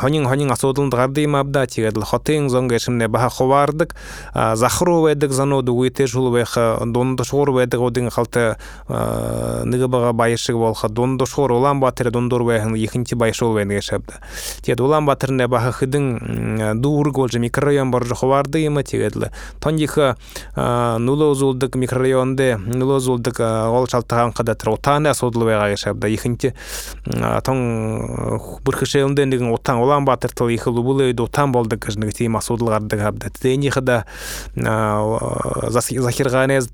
хонин 0.00 0.26
хонин 0.26 0.50
асодылын 0.50 0.90
гарды 0.90 1.26
мабда 1.26 1.66
тигедл 1.66 2.02
хотин 2.02 2.48
зонгешимне 2.48 3.08
баха 3.08 3.28
ховардык 3.28 3.94
захру 4.54 5.06
ведик 5.06 5.30
заноду 5.30 5.74
уйте 5.74 6.06
жул 6.06 6.34
веха 6.34 6.80
донда 6.84 7.24
шор 7.24 7.52
ведик 7.52 7.80
один 7.80 8.10
халта 8.10 8.56
ныгы 8.88 9.88
бага 9.88 10.12
байышык 10.12 10.56
болха 10.56 10.88
донда 10.88 11.26
шор 11.26 11.52
улан 11.52 11.80
батыр 11.80 12.13
дондор 12.14 12.46
бэхэн 12.46 12.78
ихинти 12.78 13.18
байшол 13.18 13.54
бэн 13.58 13.74
гэшабда 13.74 14.22
тед 14.62 14.80
улан 14.80 15.06
батырне 15.06 15.48
баха 15.50 15.72
хыдын 15.72 16.80
дуур 16.80 17.10
голжа 17.10 17.42
микрорайон 17.42 17.90
бар 17.90 18.06
жоховарды 18.06 18.64
има 18.64 18.82
тегедле 18.82 19.32
тондиха 19.60 20.16
нуло 20.54 21.34
зулдык 21.34 21.74
микрорайонде 21.74 22.56
нуло 22.56 23.00
зулдык 23.00 23.40
ол 23.40 23.88
шалтаган 23.88 24.32
када 24.32 24.54
тротана 24.54 25.14
содлы 25.14 25.50
бэга 25.50 25.70
гэшабда 25.74 26.08
ихинти 26.08 26.54
тон 27.44 27.58
бурхышелден 28.64 29.30
деген 29.30 29.52
отан 29.52 29.78
улан 29.78 30.04
батыр 30.04 30.30
тыл 30.30 30.48
ихыл 30.48 30.82
булы 30.82 31.12
дотан 31.12 31.52
болдык 31.52 31.86
гэжнэг 31.86 32.14
тима 32.14 32.40
содлгарды 32.40 32.96
габда 32.96 33.30
тени 33.30 33.70
хада 33.70 34.04
захирганез 34.54 36.68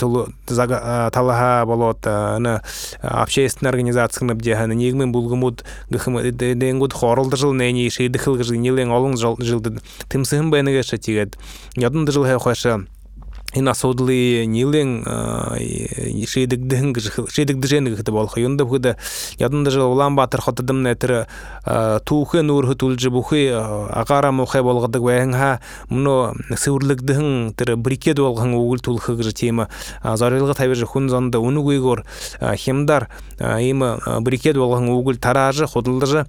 талаха 1.12 1.64
болот 1.66 2.04
на 2.04 2.62
общественная 3.00 3.70
организация 3.70 4.28
где 4.34 4.58
негмен 4.66 5.12
гумут 5.30 5.64
гыхым 5.90 6.20
денгут 6.34 6.92
хоролды 6.92 7.40
жыл 7.40 7.54
нени 7.54 7.88
шейди 7.88 8.18
хылгы 8.18 8.44
жыл 8.44 8.60
нилен 8.60 8.92
олың 8.94 9.16
жылды 9.16 9.78
тымсыхын 10.10 10.50
бәнеге 10.52 10.82
шатигет 10.86 11.38
ядын 11.78 12.08
жыл 12.10 12.26
хэ 12.28 12.38
ина 13.54 13.74
содлы 13.74 14.44
нилен 14.46 15.04
шедигдин 16.26 16.94
шедигдижен 17.28 17.88
гыты 17.94 18.12
бол 18.12 18.28
хыйында 18.28 18.64
буда 18.64 18.96
ядында 19.38 19.70
жыл 19.70 19.92
улан 19.92 20.16
батыр 20.16 20.40
хотыдым 20.40 20.82
нетер 20.82 21.26
тухы 22.04 22.42
нур 22.42 22.66
хутулжы 22.66 23.10
бухы 23.10 23.50
агара 23.50 24.30
мохе 24.30 24.62
болгыдык 24.62 25.02
вэңха 25.02 25.60
муно 25.88 26.34
сыурлыгдын 26.54 27.54
тер 27.54 27.76
брикет 27.76 28.18
болгын 28.18 28.54
угул 28.54 28.78
тулхы 28.78 29.16
гыжы 29.16 29.32
тема 29.32 29.68
зарылга 30.02 30.54
табежи 30.54 30.86
хун 30.86 31.08
зонда 31.08 31.40
уну 31.40 31.62
гыйгор 31.62 32.04
хемдар 32.56 33.08
има 33.40 33.98
брикет 34.20 34.56
болгын 34.56 34.88
угул 34.90 35.16
таражы 35.16 35.66
ходылдыжы 35.66 36.26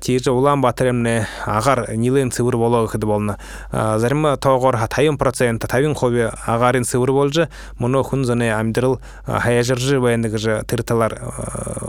тежи 0.00 0.30
улан 0.30 0.60
батыр 0.60 0.90
эмне 0.90 1.26
агар 1.44 1.90
нилен 1.96 2.32
сывыр 2.32 2.56
боло 2.56 2.86
гыты 2.86 3.06
болна. 3.06 3.38
Зарма 3.70 4.36
тогор 4.36 4.78
тайын 4.88 5.18
процент 5.18 5.64
тайын 5.68 5.94
хобе 5.94 6.32
агарын 6.54 6.84
сывыр 6.84 7.12
болжы 7.12 7.48
муно 7.78 8.02
хун 8.02 8.24
зоне 8.24 8.54
амдырыл 8.54 9.00
хаяжыржы 9.26 10.00
баяндыгы 10.00 10.62
тырталар 10.66 11.20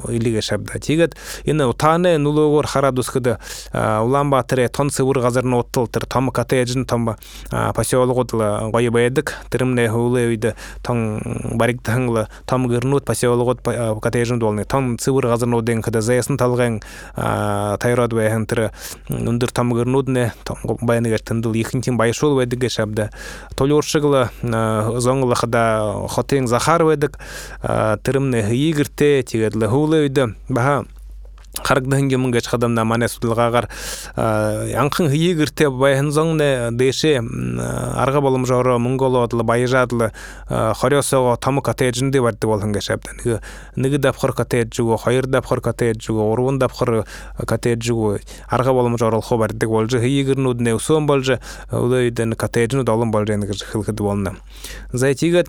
илиге 0.09 0.41
шабда 0.41 0.79
тигет 0.79 1.15
ины 1.43 1.65
утаны 1.65 2.17
нулугор 2.17 2.67
харадускыды 2.67 3.37
улан 3.73 4.29
батыре 4.29 4.67
тон 4.69 4.89
сывыр 4.89 5.19
газарын 5.19 5.53
оттылтыр. 5.53 6.05
Том 6.05 6.29
катежин 6.31 6.85
том 6.85 7.15
поселок 7.75 8.17
отла 8.17 8.69
гой 8.71 8.89
баядык 8.89 9.33
тырымне 9.49 9.89
хулы 9.89 10.25
үйдө 10.31 10.55
тон 10.83 11.21
барик 11.55 11.81
таңлы 11.81 12.27
том 12.45 12.67
гырнут 12.67 13.05
поселок 13.05 13.61
катежин 14.01 14.39
долны 14.39 14.65
том 14.65 14.97
сывыр 14.99 15.27
газарын 15.27 15.59
оден 15.59 15.81
кыда 15.81 16.01
заясын 16.01 16.37
талган 16.37 16.81
тайрод 17.15 18.13
баян 18.13 18.45
тыр 18.45 18.71
ундыр 19.09 19.51
том 19.51 19.73
гырнудне 19.73 20.33
баяныгар 20.81 21.19
тындыл 21.19 21.53
ихинтин 21.53 21.97
байшол 21.97 22.39
ведиге 22.39 22.69
шабда. 22.69 23.09
Толyorшыгла 23.55 24.31
зоңлахда 25.03 26.07
хотен 26.09 26.47
захар 26.47 26.85
ведик 26.87 27.19
тырымны 27.61 28.43
хыйгырте 28.47 29.23
тигедле 29.27 29.67
хулы 29.71 30.05
үйдө. 30.07 30.33
Баха. 30.49 30.83
Харагдыһынге 31.63 32.17
мыңгач 32.19 32.47
хадамна 32.49 32.83
мане 32.85 33.07
судылгагар 33.11 33.67
аңкын 34.15 35.09
хыйгырте 35.11 35.69
байын 35.69 36.11
зоңне 36.15 36.71
деше 36.71 37.19
арга 37.19 38.21
болым 38.21 38.45
жоро 38.45 38.77
мунголо 38.79 39.23
атлы 39.25 39.43
байжадлы 39.43 40.11
хорёсого 40.49 41.37
тамы 41.37 41.61
катежинде 41.61 42.21
барты 42.21 42.47
болхынга 42.47 42.81
шапта 42.81 43.15
ниги 43.15 43.39
ниги 43.75 43.97
дапхор 43.97 44.33
катежуго 44.33 44.97
хайыр 44.97 45.25
дапхор 45.27 45.61
катежуго 45.61 46.31
урун 46.31 46.59
дапхор 46.59 47.05
катежуго 47.47 48.19
арга 48.49 48.73
болым 48.73 48.97
жоро 48.97 49.21
хо 49.21 49.37
бардык 49.37 49.69
болжы 49.69 49.99
хыйгырнудне 49.99 50.75
усон 50.75 51.07
болжы 51.07 51.39
улайден 51.71 52.33
катежину 52.33 52.83
долым 52.83 53.11
болжы 53.11 53.35
ниги 53.35 53.53
хылхыды 53.63 54.03
болна 54.03 54.35
зайтигат 54.91 55.47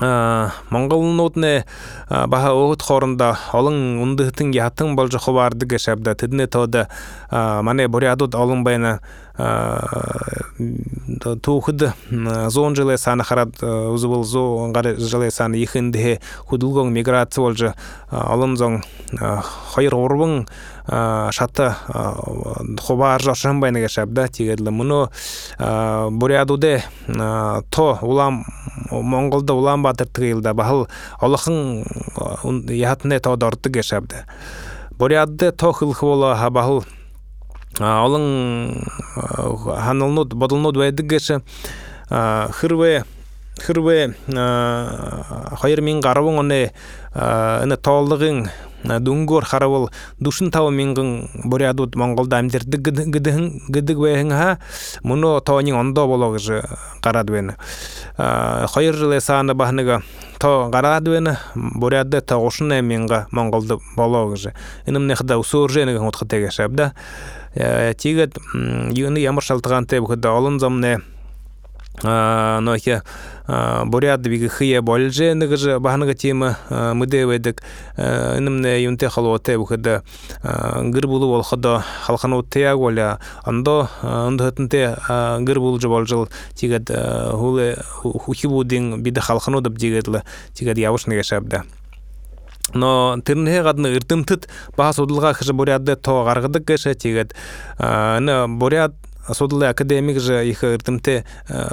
Монгол 0.00 1.02
нотне 1.04 1.64
баха 2.08 2.52
огут 2.52 2.82
хорында 2.82 3.36
олон 3.52 4.00
ундыхтын 4.02 4.50
ятын 4.50 4.96
болжы 4.96 5.18
хобарды 5.18 5.66
гешабда 5.66 6.14
тидне 6.14 6.46
тода 6.46 6.88
мане 7.30 7.86
борядут 7.88 8.34
олон 8.34 8.64
байна 8.64 9.00
тухуд 11.42 11.82
зон 12.48 12.74
жылы 12.74 12.98
саны 12.98 13.24
харат 13.24 13.62
узбул 13.62 14.24
зо 14.24 14.70
гары 14.70 14.96
жылы 14.96 15.30
саны 15.30 15.62
ихинде 15.62 16.20
худулгон 16.46 16.92
миграция 16.92 17.42
болжы 17.42 17.74
олон 18.10 18.56
зон 18.56 18.82
хайыр 19.74 19.94
орбун 19.94 20.46
шата 20.86 21.76
хобар 22.80 23.22
жашан 23.22 23.60
байна 23.60 23.80
гешабда 23.80 24.28
тигедле 24.28 24.70
муну 24.70 25.10
борядуде 25.58 26.84
то 27.70 27.98
улам 28.02 28.44
монголда 29.02 29.54
улам 29.54 29.82
батыр 29.82 30.06
тыгылда 30.06 30.54
бахыл 30.54 30.88
олохын 31.20 31.84
ятне 32.70 33.20
то 33.20 33.36
дорты 33.36 33.70
гешабда 33.70 34.24
борядде 34.98 35.50
то 35.52 35.72
хылхы 35.72 36.06
бола 36.06 36.36
хабахыл 36.36 36.84
олың 37.78 38.84
ханылнут 39.84 40.34
бодылнут 40.34 40.76
вайдыгеше 40.76 41.42
хырве 42.08 43.04
хырве 43.58 44.14
хайыр 44.26 45.80
мин 45.80 46.00
гарабың 46.00 46.38
оне 46.44 46.60
ына 47.14 47.76
тоолдыгың 47.76 48.48
дунгор 48.84 49.44
харабыл 49.44 49.90
душын 50.18 50.50
тау 50.50 50.70
мингын 50.70 51.28
борядут 51.44 51.94
монголда 51.94 52.42
гыдык 52.42 53.96
вэхин 53.98 54.30
ха 54.30 54.58
муно 55.02 55.40
тоонин 55.40 55.76
ондо 55.76 56.06
бологжы 56.06 56.62
гарадвен 57.02 57.54
хайыр 58.16 58.94
жылы 58.94 59.20
саны 59.20 59.54
бахныга 59.54 60.02
то 60.38 60.68
гарадвен 60.70 61.36
борядда 61.54 62.20
та 62.20 62.36
ошуна 62.36 62.80
минга 62.80 63.26
монголду 63.30 63.80
бологжы 63.96 64.54
иным 64.86 65.06
нехда 65.06 65.38
усурженигин 65.38 66.02
утхатегешабда 66.02 66.92
тигет 67.54 68.36
юны 68.90 69.18
ямар 69.18 69.42
шалтыган 69.42 69.86
теб 69.86 70.06
хыда 70.06 70.32
олон 70.32 70.60
замне 70.60 71.00
нохе 72.02 73.02
бурят 73.46 74.20
биги 74.20 74.48
хые 74.48 74.80
больже 74.80 75.34
ныгы 75.34 75.78
бахныга 75.78 76.14
тема 76.14 76.58
мыде 76.68 77.24
ведик 77.24 77.62
инымне 77.96 78.82
юнте 78.82 79.08
халоте 79.08 79.56
бухда 79.58 80.02
гыр 80.42 81.06
булу 81.06 81.28
бол 81.28 81.42
хада 81.42 81.84
халканы 82.02 82.36
утя 82.36 82.74
голя 82.74 83.20
андо 83.44 83.88
андытынте 84.02 84.96
гыр 85.40 85.60
булу 85.60 85.80
же 85.80 85.88
болжыл 85.88 86.28
тигет 86.54 86.90
хуле 86.90 87.78
хухи 88.02 88.46
будин 88.46 89.02
биде 89.02 89.20
халканы 89.20 89.60
деп 89.60 89.74
дигетле 89.74 90.24
тигет 90.52 90.78
явышны 90.78 91.14
гешабда 91.14 91.64
но 92.72 93.16
тирнhe 93.24 93.62
гадны 93.62 93.94
ыртымтыт 93.96 94.48
баха 94.76 94.92
судылга 94.92 95.32
хыжы 95.34 95.52
бурядды 95.52 95.96
то 95.96 96.24
гаргыдык 96.24 96.66
кеше 96.66 96.94
тигет 96.94 97.34
ны 97.78 98.48
буряд 98.48 98.94
судылы 99.32 99.66
академик 99.66 100.20
же 100.20 100.46
их 100.46 100.64
ыртымте 100.64 101.24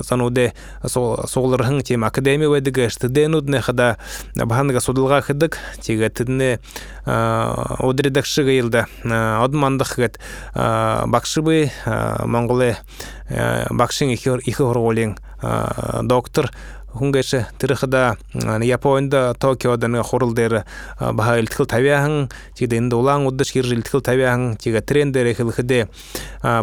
сануде 0.01 0.53
соглырхын 0.83 1.81
тем 1.81 2.03
академия 2.03 2.53
ведиге 2.53 2.89
штыденудне 2.89 3.61
хада 3.61 3.97
баханга 4.35 4.79
судылга 4.79 5.21
хыдык 5.21 5.57
тигет 5.81 6.15
тидне 6.15 6.59
одредакшы 7.05 8.43
гыйлда 8.43 8.87
одмандык 9.03 9.97
гет 9.97 10.19
бакшыбы 10.53 11.71
монголе 12.25 12.77
бакшың 13.29 14.13
ихи 14.13 14.39
ихи 14.45 14.63
доктор 16.03 16.51
хунгеше 16.93 17.47
тирхда 17.57 18.17
японда 18.33 19.33
токиодан 19.39 20.03
хорулдер 20.03 20.63
баха 20.99 21.39
илтгэл 21.39 21.65
тавяхан 21.65 22.29
тиде 22.55 22.77
инде 22.77 22.95
улаан 22.95 23.25
уддаш 23.27 23.51
кир 23.51 23.65
илтгэл 23.65 24.01
тавяхан 24.01 24.57
тиге 24.57 24.81
трендер 24.81 25.33
хилхде 25.33 25.87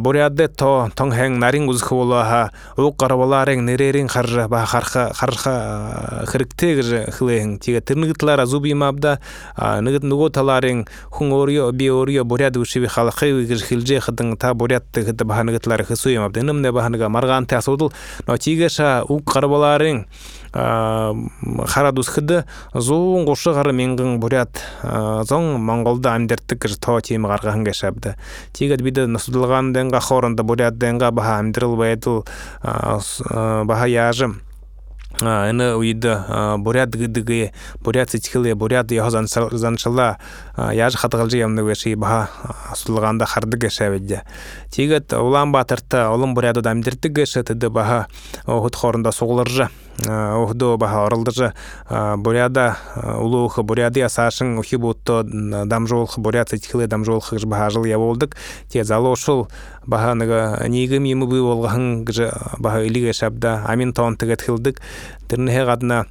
борядде 0.00 0.48
то 0.48 0.90
тонгхэн 0.94 1.38
нарин 1.38 1.68
узх 1.68 1.92
болаха 1.92 2.50
уг 2.76 2.96
гарбаларың 2.98 3.64
нерерин 3.64 4.08
харжа 4.08 4.48
ба 4.48 4.66
харха 4.66 5.12
харха 5.14 6.24
тиге 7.60 7.80
тирнигтлара 7.80 8.46
зубимабда 8.46 9.20
нигит 9.80 10.02
нуго 10.02 10.28
таларың 10.28 10.86
хун 11.10 11.32
орио 11.32 11.72
би 11.72 11.88
орио 11.88 12.24
боряд 12.24 12.56
ушиби 12.56 12.86
халхы 12.86 13.46
гир 13.46 13.58
хилже 13.58 14.00
хадын 14.00 14.36
та 14.36 14.54
боряд 14.54 14.84
тегде 14.92 15.24
баханыгтлар 15.24 15.84
хисуймабда 15.84 16.42
нымне 16.42 16.72
баханага 16.72 17.08
марган 17.08 17.46
тасудул 17.46 17.92
но 18.26 18.34
уг 19.08 19.24
гарбаларың 19.24 20.04
харадус 20.08 20.17
хыды 20.52 22.44
зуун 22.74 23.24
гошы 23.26 23.52
гары 23.52 23.72
менгин 23.72 24.18
бурят 24.20 24.62
зоң 24.82 25.58
монголда 25.60 26.14
амдерттик 26.14 26.66
то 26.80 27.00
теми 27.00 27.26
гаргахан 27.26 27.64
гешабды 27.64 28.14
тигет 28.52 28.82
биде 28.82 29.06
насудылган 29.06 29.72
денга 29.72 30.00
хорында 30.00 30.42
бурят 30.42 30.78
денга 30.78 31.10
баха 31.10 31.38
амдырыл 31.38 31.76
байдыл 31.76 32.24
баха 32.62 33.86
яжым 33.86 34.40
аны 35.20 35.74
уйда 35.74 36.56
бурят 36.58 36.90
гыдыгы 36.90 37.52
бурят 37.80 38.10
ситхиле 38.10 38.54
бурят 38.54 38.90
яхазан 38.90 39.26
занчала 39.26 40.18
яж 40.56 40.94
хатгалжы 40.96 41.38
ямны 41.38 41.60
веши 41.62 41.94
баха 41.94 42.30
сулганда 42.74 43.26
харды 43.26 43.58
гешеведде 43.58 44.22
тигет 44.70 45.12
улан 45.12 45.52
батырта 45.52 46.10
олым 46.10 46.34
буряду 46.34 46.62
дамдиртик 46.62 47.12
гешетиде 47.12 47.68
баха 47.68 48.06
охут 48.46 48.76
хорында 48.76 49.10
согларжа 49.10 49.70
охдо 50.06 50.76
баха 50.76 51.06
орылдыжы 51.06 51.52
буряда 52.16 52.76
улух 53.18 53.58
буряды 53.58 54.02
асашын 54.02 54.58
ухи 54.58 54.76
бутто 54.76 55.22
дамжолх 55.24 56.18
бурят 56.18 56.50
ситхиле 56.50 56.86
дамжолх 56.86 57.32
баха 57.44 57.70
жыл 57.70 57.84
я 57.84 57.98
те 58.70 58.84
зало 58.84 59.10
ушул 59.10 59.48
баһаныга 59.86 60.66
нигем 60.68 61.04
йымы 61.04 61.26
бы 61.26 61.42
болгаһын 61.42 62.04
гыжы 62.04 62.30
баһа 62.58 62.84
илиге 62.84 63.12
шабда 63.12 63.64
амин 63.66 63.92
тон 63.92 64.16
тегет 64.16 64.42
тирнеhe 65.28 65.64
гадна 65.64 66.06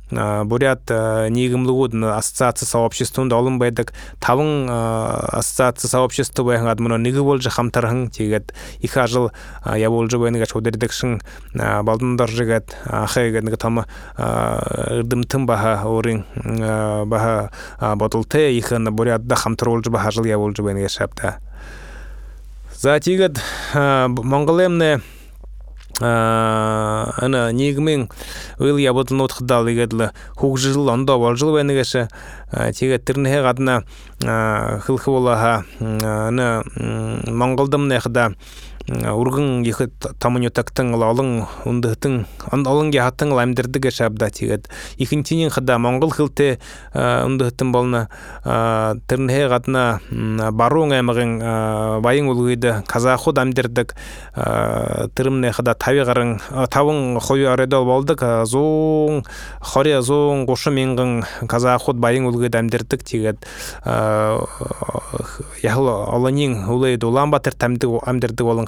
бурят 0.46 0.90
нигемлугудн 0.90 2.04
ассоциация 2.04 2.68
сообществунда 2.68 3.36
олын 3.36 3.60
байдык 3.60 3.94
табын 4.20 4.68
ассоциация 4.70 5.90
сообщество 5.90 6.44
байхан 6.44 6.68
гадмыно 6.68 6.98
ниги 6.98 7.20
болжы 7.20 7.50
хамтархын 7.50 8.10
тигет 8.10 8.54
их 8.80 8.96
ажыл 8.98 9.32
я 9.76 9.90
болжы 9.90 10.18
байныга 10.18 10.46
чодердекшин 10.46 11.22
балдындар 11.54 12.30
жигет 12.30 12.76
ахайга 12.86 13.42
нига 13.42 13.58
тама 13.58 13.86
ырдымтын 14.18 15.46
баха 15.46 15.82
орин 15.86 16.26
баха 16.36 17.52
ботулте 17.96 18.58
ихын 18.58 18.94
бурятда 18.94 19.36
хамтар 19.36 19.70
болжы 19.70 19.90
баха 19.90 20.10
ажыл 20.10 20.26
я 20.26 20.38
болжы 20.38 20.64
байныга 20.64 20.90
шабда 20.90 21.38
за 22.80 23.00
тигет 23.00 23.42
монголемне 23.74 25.02
ана 26.00 27.52
нигмин 27.52 28.10
ыл 28.60 28.78
ябытын 28.78 29.22
отхдал 29.22 29.68
игедле 29.68 30.12
жыл 30.58 30.90
анда 30.90 31.18
бол 31.18 31.36
жыл 31.36 31.56
бенегеше 31.56 32.08
тиге 32.74 33.00
тирне 33.00 33.42
гадна 33.42 33.84
хылхы 34.22 35.12
болаха 35.12 35.66
ана 35.80 36.64
монголдым 37.28 37.88
нехда 37.88 38.34
ургын 38.88 39.66
ихы 39.68 39.90
тамыню 40.20 40.48
тактың 40.56 40.94
лалың 40.96 41.32
ундыhtың 41.68 42.22
алың 42.56 42.92
гашабда 43.84 44.30
тигет 44.32 44.70
хада 45.52 45.78
монгол 45.78 46.14
хилте 46.16 46.60
ундыhtың 46.96 47.74
болна. 47.74 48.08
Тирнhe 49.08 49.48
гадна 49.52 50.00
баруң 50.56 50.96
эмеген 50.96 51.36
байың 52.04 52.32
улгыйды 52.32 52.84
казаху 52.88 53.34
дамдырдык 53.36 53.94
тирмне 55.16 55.52
хада 55.52 55.76
тавың 55.76 57.20
хою 57.20 57.52
аредол 57.52 57.86
болдык 57.92 58.24
зоң 58.48 59.26
зоң 60.02 60.46
гошу 60.48 60.72
менгин 60.72 61.26
казаху 61.48 61.92
байың 61.92 62.32
улгыйды 62.32 62.62
амдырдык 62.64 63.04
тигет 63.04 63.44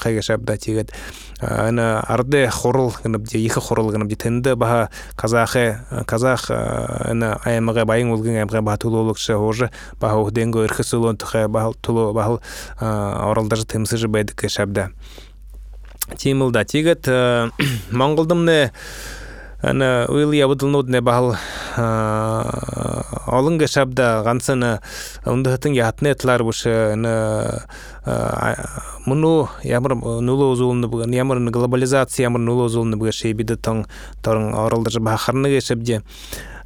хайга 0.09 0.21
шабда 0.21 0.57
тигет 0.57 0.91
ана 1.39 1.99
арде 2.07 2.49
хорыл 2.49 2.93
гынып 3.03 3.27
де 3.29 3.39
ихе 3.39 3.61
хорыл 3.61 3.91
гынып 3.91 4.09
де 4.09 4.15
тенде 4.15 4.55
баха 4.55 4.89
казахе 5.15 5.79
казах 6.07 6.49
ана 6.49 7.37
аймага 7.45 7.85
байың 7.85 8.11
улгын 8.13 8.41
аймага 8.41 8.61
ба 8.61 8.77
тулулукшы 8.77 9.35
уже 9.37 9.71
баха 9.99 10.17
ухденго 10.17 10.65
ирхсулон 10.65 11.17
тхе 11.17 11.47
баха 11.47 11.73
тулу 11.81 12.13
баха 12.13 12.39
оралдажы 12.79 13.65
темсыжы 13.65 14.07
байдык 14.07 14.49
шабда. 14.49 14.89
Тимылда 16.17 16.65
тигет 16.65 17.07
монголдымне 17.91 18.71
ана 19.61 20.05
уйл 20.09 20.31
ябыдылнудне 20.31 21.01
бахал 21.01 21.35
олынга 23.27 23.67
шабда 23.67 24.21
гансына 24.23 24.81
ундахтын 25.25 25.73
ятны 25.73 26.13
этлар 26.13 26.43
бушы 26.43 26.93
ана 26.93 27.65
муну 29.05 29.49
ямар 29.63 29.95
нулу 29.95 30.51
узулны 30.51 31.15
ямар 31.15 31.39
глобализация 31.39 32.23
ямар 32.23 32.41
нулу 32.41 32.65
узулны 32.65 32.97
буга 32.97 33.11
шейбиде 33.11 33.55
тон 33.55 33.85
торын 34.23 34.53
оралдыр 34.53 35.01
бахарны 35.01 35.49
гешебде 35.49 36.03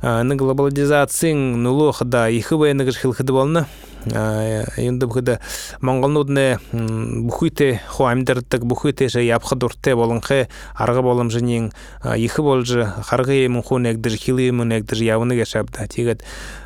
ны 0.03 0.35
глобализацияң 0.35 1.63
нулу 1.63 1.93
хда 1.95 2.27
ихы 2.27 2.57
байны 2.59 2.83
гыш 2.83 2.99
хилхыды 2.99 3.31
болны. 3.31 3.65
Енді 4.05 5.07
бұхыда 5.07 5.37
монголнудне 5.81 6.59
бухуйте 6.71 7.79
хо 7.87 8.07
амдырдык 8.11 8.65
бухуйте 8.67 9.07
же 9.07 9.23
япхы 9.23 9.55
дурте 9.55 9.95
болынхы 9.95 10.47
арғы 10.75 11.01
болым 11.05 11.31
жынин 11.31 11.71
ихы 12.03 12.43
болжы 12.43 12.85
харгы 13.07 13.43
емін 13.45 13.63
ху 13.63 13.79
негдір 13.79 14.17
хилы 14.19 14.49
емін 14.49 14.75
негдір 14.75 15.03
явыны 15.03 15.39
гешабда 15.39 15.87
тигет 15.87 16.23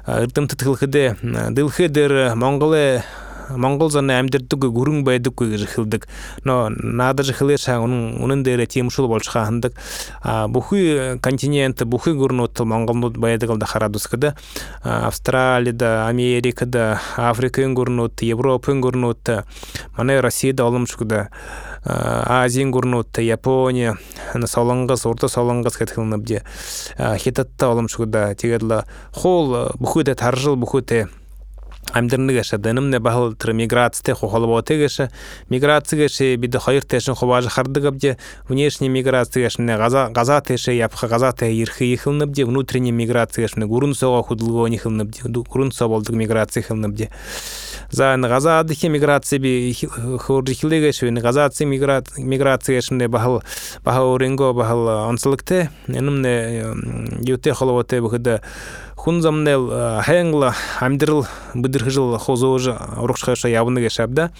ыртым 0.08 0.47
тытылхыде 0.47 1.15
дылхыдыр 1.21 2.36
монголе 2.36 3.04
монгол 3.49 3.91
заны 3.91 4.17
амдырдык 4.19 4.67
гүрүң 4.67 5.03
байдык 5.07 5.41
жыхылдык. 5.41 6.07
Но 6.43 6.69
нада 6.69 7.23
жыхылеша 7.23 7.79
унун 7.79 8.21
унун 8.21 8.43
дере 8.43 8.65
темшул 8.65 9.07
болчха 9.07 9.45
хандык 9.45 9.73
бухуй 10.47 11.19
континент 11.19 11.83
бухуй 11.83 12.13
гурнут 12.13 12.60
монголнут 12.60 13.17
байдыгылда 13.17 13.65
харадускада 13.65 14.36
австралияда 14.83 16.07
америкада 16.07 16.99
африкын 17.15 17.73
гурнут 17.73 18.21
европын 18.21 18.81
гурнут 18.81 19.29
мана 19.97 20.21
россияда 20.21 20.65
олымчукда 20.65 21.29
азиян 21.86 22.71
гурнут 22.71 23.17
япония 23.17 23.97
солонгыз 24.45 25.05
орта 25.05 25.27
солонгыз 25.27 25.77
кетилнып 25.77 26.25
де 26.25 26.43
хитатта 27.17 27.69
олымчукда 27.69 28.36
тегедла 28.36 28.86
хол 29.12 29.71
бухуйда 29.79 30.15
таржыл 30.15 30.55
бухуйте 31.88 32.00
амдырныгеша 32.00 32.58
дынымне 32.58 33.00
бахыл 33.00 33.34
тыр 33.34 33.54
миграция 33.54 34.15
хохолботегеша 34.15 35.10
миграциягеше 35.50 36.36
биде 36.36 36.60
хайыр 36.60 36.84
тешин 36.84 37.15
хобажы 37.15 37.50
хардыгабде 37.50 38.17
внешний 38.47 38.89
миграциягешне 38.89 39.78
газа 39.78 40.10
газа 40.12 40.41
теше 40.41 40.73
япха 40.73 41.08
газа 41.08 41.34
те 41.38 41.52
ирхи 41.54 41.93
ихылныбде 41.93 42.45
внутренний 42.45 42.91
миграциягешне 42.91 43.65
гурун 43.65 43.93
сого 43.93 44.23
худылго 44.23 44.67
нихылныбде 44.67 45.21
гурун 45.23 45.71
со 45.71 45.88
болдук 45.88 46.15
миграция 46.15 46.63
хылныбде 46.63 47.10
за 47.91 48.17
газа 48.17 48.63
дихе 48.63 48.89
миграция 48.89 49.39
би 49.39 49.76
хоржи 50.19 50.54
хилегеше 50.54 51.10
газа 51.10 51.50
миграция 51.60 52.82
шне 52.82 53.08
бахыл 53.08 53.43
бахыл 53.84 54.17
ренго 54.17 54.54
бахыл 54.54 54.89
ансылыкте 54.89 55.69
энымне 55.88 56.63
юте 57.21 57.54
холоботе 57.54 58.02
бухда 58.02 58.41
хунзамнел 59.08 59.72
хэнгла 60.04 60.54
амдирл 60.82 61.26
быдырхыжыл 61.54 62.17
хозоожа 62.17 62.76
урукшаша 62.98 63.48
явны 63.48 63.80
гешабда 63.80 64.32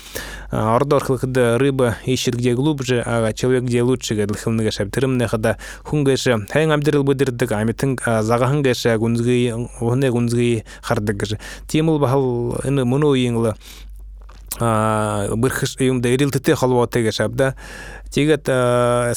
ордор 0.52 1.06
хылкыда 1.06 1.58
рыба 1.58 1.96
ищет 2.04 2.36
где 2.36 2.54
глубже 2.54 3.02
а 3.06 3.32
человек 3.32 3.64
где 3.64 3.82
лучше 3.82 4.16
гадылхылны 4.16 4.64
гешаб 4.64 4.92
тырымне 4.92 5.26
хада 5.28 5.56
хунгеше 5.86 6.48
хэнг 6.52 6.74
амдирл 6.74 7.04
быдырдык 7.04 7.50
амитин 7.54 7.98
загахан 8.06 8.62
геше 8.62 8.98
гунзги 8.98 9.54
оне 9.80 10.12
гунзги 10.12 10.66
хардык 10.82 11.16
геше 11.16 11.40
тимул 11.70 11.98
бахал 12.00 12.60
ины 12.66 12.84
муну 12.84 13.16
иңла 14.56 15.36
бырхыш 15.36 15.76
уюмда 15.80 16.10
ирилтите 16.14 16.56
холвоте 16.56 17.04
гешабда 17.04 17.56
тигет 18.12 18.48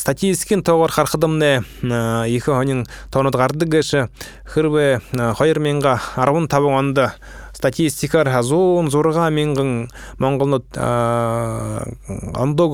статистикин 0.01 0.63
тогор 0.63 0.91
хархыдымне 0.91 1.63
екі 1.83 2.51
хонин 2.51 2.87
тонут 3.13 3.35
гарды 3.35 3.67
геше 3.67 4.09
хырбе 4.45 5.01
хайыр 5.13 5.61
менга 5.61 6.01
арвын 6.17 6.49
табын 6.49 6.75
онда 6.75 7.15
статистикар 7.55 8.29
хазун 8.29 8.91
зурга 8.91 9.31
мингин 9.31 9.91
монголнут 10.19 10.67
андо 10.77 12.69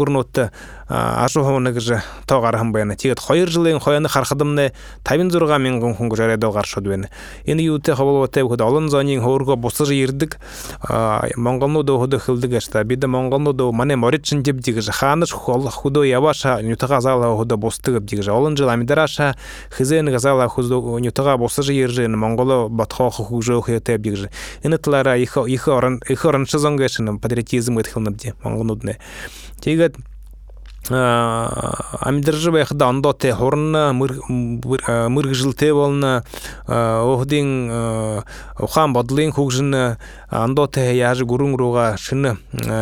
ашу 0.89 1.43
хоныгы 1.43 1.81
тогархам 2.27 2.73
баяна 2.73 2.95
тигет 2.97 3.19
хайыр 3.19 3.49
жылын 3.49 3.81
хаяны 3.81 4.09
хархадымны 4.09 4.73
табин 5.03 5.31
зурга 5.31 5.59
мингин 5.59 5.97
хунгу 5.97 6.17
жарайдал 6.17 6.53
гаршы 6.53 6.81
дуен 6.81 7.09
эни 7.45 7.63
юте 7.63 7.95
хабалвате 7.95 8.45
бухда 8.45 8.67
алын 8.67 8.89
занин 8.89 9.21
хорго 9.21 9.57
босыжы 9.57 9.95
ирдик 9.95 10.39
монголну 11.37 11.83
до 11.83 11.99
худы 11.99 12.19
хылдык 12.19 12.55
ашта 12.55 12.85
биде 12.85 13.09
монголну 13.09 13.53
до 13.53 13.73
мане 13.73 13.97
моритчин 13.97 14.43
деп 14.43 14.57
дигже 14.57 14.93
ханыш 14.93 15.33
худо 15.33 16.05
ябаша 16.05 16.61
нютага 16.63 17.01
зала 17.01 17.37
худо 17.37 17.57
бостыгып 17.57 18.05
дигже 18.05 18.31
алын 18.31 18.57
жыл 18.57 18.69
амидараша 18.69 19.35
хызен 19.71 20.07
газала 20.07 20.49
худо 20.49 20.99
нютага 21.01 21.37
босыжы 21.37 21.75
иржен 21.75 22.17
монголо 22.17 22.69
батхо 22.69 23.11
хужо 23.11 23.61
хете 23.61 23.97
бигже 23.97 24.31
инытлара 24.63 25.17
их 25.17 25.37
их 25.37 25.67
орын 25.67 26.01
их 26.09 26.25
орынчы 26.25 26.59
зонгешин 26.59 27.19
патриотизм 27.19 27.81
этхилныбде 27.81 28.35
монголнудне 28.43 28.99
тигет 29.61 29.97
амидыржы 30.91 32.53
байхда 32.53 32.89
андо 32.89 33.13
те 33.13 33.33
хорна 33.35 33.93
мырг 33.93 35.33
жылте 35.35 35.73
болна 35.75 36.25
охдин 36.67 37.71
охан 38.57 38.93
бодлин 38.93 39.33
хугжын 39.33 39.97
андо 40.31 40.67
те 40.67 40.97
яжы 40.97 41.25
гурун 41.25 41.57
руга 41.57 41.97
шыны 41.99 42.39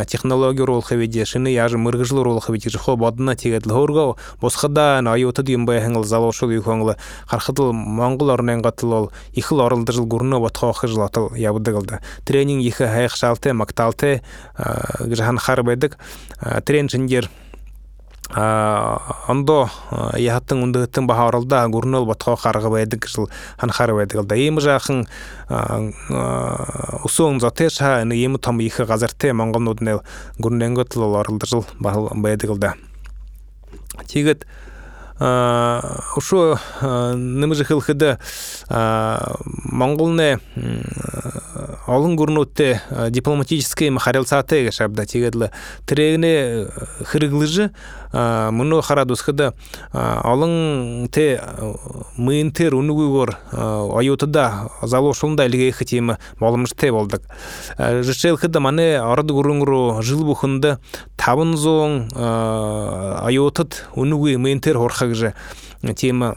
технология 0.07 0.65
рол 0.65 0.81
хавиде 0.81 1.25
шыны 1.25 1.47
яжы 1.47 1.77
мырг 1.77 2.05
жыл 2.05 2.23
рол 2.23 2.39
хавиде 2.39 2.69
жхо 2.69 2.95
бодна 2.95 3.35
тигет 3.35 3.65
лорго 3.65 4.15
босхада 4.41 4.99
айоты 4.99 5.43
дим 5.43 5.67
хангыл 5.67 6.03
залошул 6.03 6.49
юхангла 6.51 6.97
хархатыл 7.25 7.73
монгол 7.73 8.29
орнен 8.29 8.61
гатыл 8.61 8.93
ол 8.93 9.11
ихил 9.33 9.61
орылды 9.61 9.93
жыл 9.93 10.05
гурны 10.05 10.39
ботхо 10.39 10.73
хыжыл 10.73 11.03
атыл 11.03 11.33
ябыдыгылды 11.33 12.01
тренинг 12.25 12.61
ихи 12.63 12.85
хайх 12.85 13.15
шалте 13.15 13.53
макталте 13.53 14.21
гжахан 14.99 15.37
харбедик 15.37 15.97
тренинг 16.65 17.29
ондо 18.33 19.69
яхаттың 20.17 20.63
ундыттың 20.65 21.05
баха 21.07 21.27
оралда 21.29 21.67
гурнол 21.69 22.07
батқа 22.09 22.33
қарғы 22.41 22.71
байдык 22.73 23.05
жыл 23.07 23.29
хан 23.59 23.69
хары 23.69 23.93
байдык 23.93 24.25
да 24.25 24.35
эми 24.35 24.59
жакын 24.65 25.05
усуң 27.05 27.39
затеша 27.39 28.01
эми 28.01 28.37
там 28.37 28.59
ихи 28.59 28.83
газарте 28.85 29.33
монгол 29.33 29.61
нуднел 29.61 30.01
гурненгө 30.39 30.85
тыл 30.85 31.15
оралды 31.15 31.45
жыл 31.45 31.65
ушу 35.19 36.57
нымы 36.79 37.55
жыхылхыды 37.55 38.17
монголне 38.69 40.39
олон 41.87 42.15
гурнутте 42.15 42.81
дипломатический 43.09 43.89
махарелсаты 43.89 44.65
гашабда 44.65 45.05
тигедлы 45.05 45.51
трегне 45.85 46.67
хырыглыжы 47.05 47.71
муну 48.11 48.81
харадусхыда 48.81 49.53
олон 49.93 51.07
те 51.09 51.41
мыйынтер 52.17 52.75
унугугор 52.75 53.37
аютыда 53.51 54.69
залошулда 54.81 55.45
илге 55.47 55.71
хитима 55.71 56.17
болмыште 56.39 56.91
болдык. 56.91 57.21
Жышел 57.77 58.37
хыда 58.37 58.59
мане 58.59 58.99
арады 58.99 59.33
гурунгру 59.33 60.01
жыл 60.01 60.23
бухында 60.23 60.79
табын 61.17 61.55
зоң 61.57 62.09
аютыт 62.15 63.85
унугу 63.95 64.37
мыйынтер 64.37 64.77
хорхагжы 65.05 65.33
тема 65.95 66.33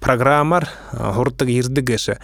программар 0.00 0.68
хорттык 0.92 1.48
ирдигеше 1.48 2.18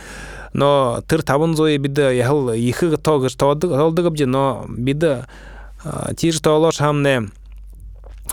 но 0.53 1.03
тыр 1.07 1.23
табын 1.23 1.57
зои 1.57 1.79
биде 1.79 2.16
яхыл 2.16 2.53
ихы 2.55 2.97
тогыш 2.97 3.37
тодыгып 3.37 4.16
же 4.16 4.27
но 4.27 4.64
биде 4.69 5.27
тир 6.16 6.40
тоолош 6.40 6.79
хамне 6.79 7.31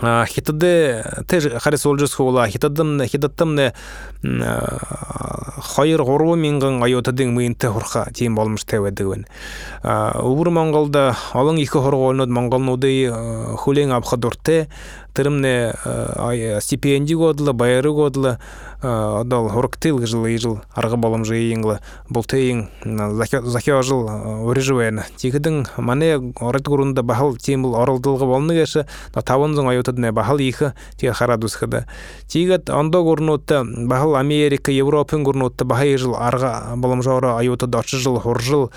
хитады 0.00 1.04
теж 1.28 1.48
харис 1.60 1.86
олжус 1.86 2.14
хула 2.14 2.48
хитадым 2.48 3.04
хитаттым 3.06 3.54
не 3.54 3.72
хайыр 5.62 6.02
гору 6.02 6.34
минган 6.34 6.82
айотадың 6.82 7.30
мыйынты 7.34 7.70
хурха 7.70 8.08
тим 8.14 8.34
болмуш 8.34 8.64
теведигин 8.64 9.26
убур 9.84 10.50
монголда 10.50 11.14
алың 11.32 11.60
ике 11.62 11.78
хоргонод 11.78 12.28
монгол 12.28 12.60
нуды 12.60 12.90
хулең 13.62 13.94
абхадурте 13.94 14.66
тырымне 15.14 15.74
стипендий 16.60 17.14
годла 17.14 17.52
байыры 17.52 17.92
годла 17.92 18.38
одол 18.84 19.48
хорктыл 19.48 20.04
жыл 20.04 20.60
аргы 20.74 20.96
болом 20.96 21.24
жыйыңлы 21.24 21.78
бул 22.10 22.24
тейин 22.24 22.68
захё 22.84 23.82
жыл 23.82 24.08
орижуен 24.50 25.00
тигидин 25.16 25.66
мане 25.76 26.34
орат 26.40 26.68
гурунда 26.68 27.02
бахал 27.02 27.36
тимул 27.36 27.76
оралдылгы 27.76 28.26
болны 28.26 28.58
кеше 28.58 28.86
на 29.14 29.22
табынзың 29.22 29.70
аютыдне 29.70 30.12
бахал 30.12 30.38
ихы 30.38 30.74
тиге 30.98 31.12
харадусхыда 31.12 31.86
тигет 32.28 32.68
ондо 32.68 33.02
гурнутта 33.02 33.64
бахал 33.64 34.16
америка 34.16 34.72
европын 34.72 35.24
гурнутта 35.24 35.64
бахай 35.64 35.96
жыл 35.96 36.16
арга 36.16 36.74
болом 36.76 37.02
жора 37.02 37.38
аюты 37.38 37.66
дочы 37.66 37.96
жыл 37.96 38.20
хор 38.20 38.42
жыл 38.42 38.70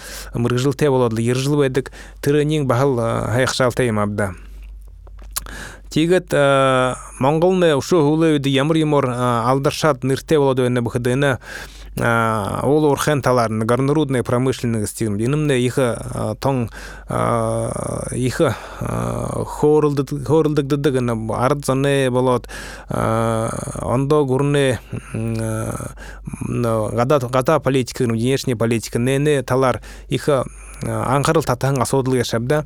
те 0.74 0.90
болодлы 0.90 1.22
ер 1.22 1.36
жыл 1.36 1.62
бедик 1.62 1.92
тырынин 2.22 2.68
бахал 2.68 2.96
хайхшал 2.96 3.74
абда. 3.76 4.34
Тигет 5.90 6.32
монголны 7.20 7.76
ушу 7.76 8.02
хулеуди 8.02 8.50
ямыр 8.50 8.78
юмор 8.78 9.10
алдаршат 9.10 10.04
нырте 10.04 10.38
болоду 10.38 10.68
эне 10.68 10.82
быхдыны 10.82 11.40
ол 11.98 12.86
орхен 12.92 13.22
таларын 13.22 13.66
горнорудная 13.66 14.22
промышленность 14.22 14.92
стигм 14.92 15.18
динымне 15.18 15.58
ихы 15.66 15.98
тоң 16.40 16.70
ихы 18.14 18.54
хорылдык 18.80 20.28
хорылдык 20.28 20.68
дыдыгына 20.68 21.18
ард 21.34 21.66
зане 21.66 22.12
болот. 22.12 22.48
Ондо 22.90 24.26
гурне 24.26 24.80
гада 25.12 27.20
гада 27.20 27.60
политика 27.60 28.04
внешняя 28.04 28.56
политика 28.56 29.00
нене 29.00 29.42
талар 29.42 29.82
ихы 30.10 30.44
аңқарыл 30.84 31.46
татаң 31.48 31.82
асодыл 31.82 32.18
яшабда 32.20 32.66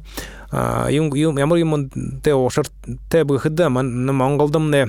ямар 0.51 1.61
юмын 1.61 1.89
те 2.23 2.33
ошыр 2.35 2.67
те 3.09 3.23
быхыда 3.23 3.69
монголдым 3.69 4.71
не 4.71 4.87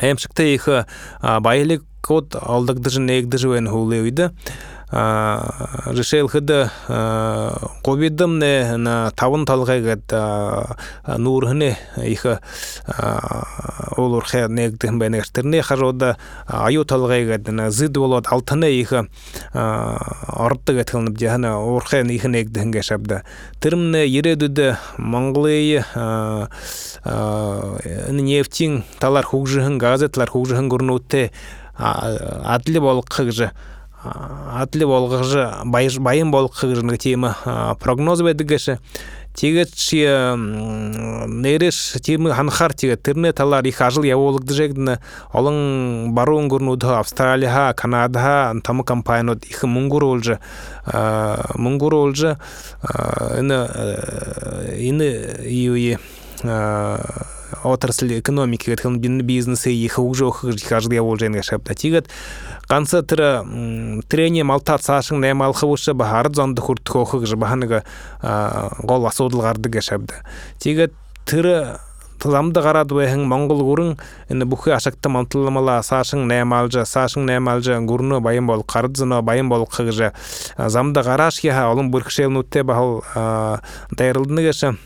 эмшикте 0.00 0.54
ихы 0.54 0.84
байлык 1.20 1.84
код 2.02 2.36
алдыгдыжы 2.40 3.00
негдыжы 3.00 3.48
вен 3.48 3.68
хулеуйда 3.68 4.32
решил 4.94 6.28
хыды 6.28 6.70
ковидым 6.86 8.38
не 8.38 8.76
на 8.76 9.10
тавын 9.10 9.44
талгайгат 9.44 10.12
нурхне 11.18 11.76
ихы 11.96 12.38
олор 13.96 14.24
хэ 14.24 14.46
негдым 14.48 15.00
бенертерне 15.00 15.62
хажода 15.62 16.16
аю 16.46 16.84
талгайгат 16.84 17.48
на 17.48 17.70
зид 17.70 17.98
болот 17.98 18.28
алтыны 18.30 18.70
ихы 18.70 19.08
артты 19.52 20.74
гатылып 20.78 21.18
жана 21.18 21.58
орхен 21.58 22.10
ихы 22.10 22.28
негдым 22.28 22.70
гашабда 22.70 23.24
тырмне 23.58 24.06
ередүдө 24.06 24.76
монголия 24.98 25.84
нефтин 27.04 28.84
талар 29.00 29.26
хугжыхын 29.26 29.78
газетлар 29.78 30.30
хугжыхын 30.30 30.68
гурнутте 30.68 31.32
адлы 31.76 32.80
болқыгжы 32.80 33.50
атлы 34.04 34.86
болғыжы 34.88 35.48
байын 35.64 36.32
болқыгжы 36.34 36.98
тема 36.98 37.34
прогноз 37.80 38.22
бедігіші 38.22 38.78
тегет 39.34 39.74
чи 39.74 40.06
нереш 41.26 41.96
теми 42.02 42.30
ханхар 42.30 42.72
теге 42.72 42.96
тирне 42.96 43.32
талар 43.32 43.66
их 43.66 43.80
ажыл 43.80 44.04
я 44.06 44.16
олыгды 44.16 44.54
жегдіне 44.54 44.98
олың 45.34 46.14
баруын 46.14 46.46
көрнуді 46.52 46.94
австралияға 47.00 47.74
канадаға 47.74 48.60
тамы 48.62 48.84
компания 48.84 49.34
их 49.50 49.64
мунгур 49.64 50.04
олжы 50.04 50.38
мунгур 51.58 51.94
олжы 51.94 52.36
ины 53.40 53.58
ины 54.78 55.10
июи 55.42 55.98
отрасль 57.64 58.18
экономики 58.18 58.76
бизнесы 59.22 59.72
их 59.72 59.98
уже 59.98 60.30
каждый 60.68 61.00
олжен 61.00 61.32
гашапта 61.32 61.74
тигат 61.74 62.06
канса 62.68 63.02
тыра 63.02 63.44
трене 64.08 64.44
малта 64.44 64.78
сашың 64.80 65.20
не 65.20 65.34
малхыбышы 65.34 65.94
бахар 65.94 66.32
зонды 66.34 66.62
хурт 66.62 66.88
хохыг 66.88 67.26
жбаханыга 67.26 67.84
гол 68.22 69.06
асудылгарды 69.06 69.68
гашапта 69.68 70.22
тигат 70.58 70.92
тыра 71.26 71.80
тыламды 72.24 72.62
қарады 72.64 72.96
бэхин 72.96 73.26
монгол 73.28 73.62
гурын 73.66 73.98
эне 74.28 74.46
бухы 74.48 74.72
ашакта 74.72 75.10
мантылмала 75.12 75.80
сашың 75.84 76.24
не 76.30 76.40
малжа 76.44 76.86
сашың 76.88 77.26
не 77.28 77.38
малжа 77.40 77.80
гурну 77.80 78.20
байым 78.24 78.46
бол 78.48 78.62
кардзыно 78.62 79.20
байым 79.22 79.50
бол 79.52 79.66
кыгжа 79.66 80.12
замда 80.56 81.02
гараш 81.02 81.40
я 81.44 81.68
олым 81.70 81.90
буркшел 81.90 82.30
нутте 82.30 82.62
бахал 82.62 83.04
дайрылдыны 83.90 84.40
геша 84.40 84.76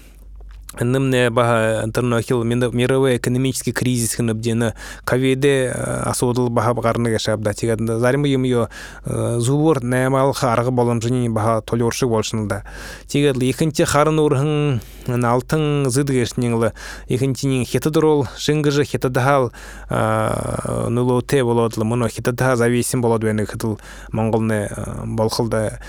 нымне 0.80 1.30
баха 1.30 1.82
интернохил 1.84 2.44
мировой 2.44 3.16
экономический 3.16 3.72
кризис 3.72 4.14
хыныбдена 4.14 4.74
ковиде 5.04 5.72
асудыл 5.74 6.50
баха 6.50 6.74
багарны 6.74 7.10
гашабда 7.10 7.54
тигадында 7.54 7.98
заримы 7.98 8.28
юмё 8.28 8.68
зубур 9.04 9.82
наймал 9.82 10.32
харгы 10.32 10.70
болом 10.70 11.00
жини 11.00 11.28
баха 11.28 11.62
толоршы 11.62 12.06
болшында 12.06 12.64
тигадlı 13.06 13.44
екінші 13.48 13.84
харын 13.84 14.18
урхын 14.20 15.24
алтын 15.24 15.88
зыд 15.88 16.10
гешниңлы 16.12 16.72
екіншинин 17.08 17.64
хетадырол 17.64 18.26
шынгыжы 18.36 18.84
хетадахал 18.84 19.52
нулоте 19.88 21.44
болодлы 21.44 21.84
муно 21.84 22.08
хетадаха 22.08 22.56
зависим 22.56 23.00
болоду 23.00 23.26
бені 23.26 23.46
хытыл 23.46 23.80
монголны 24.12 24.68
болхылда 25.04 25.80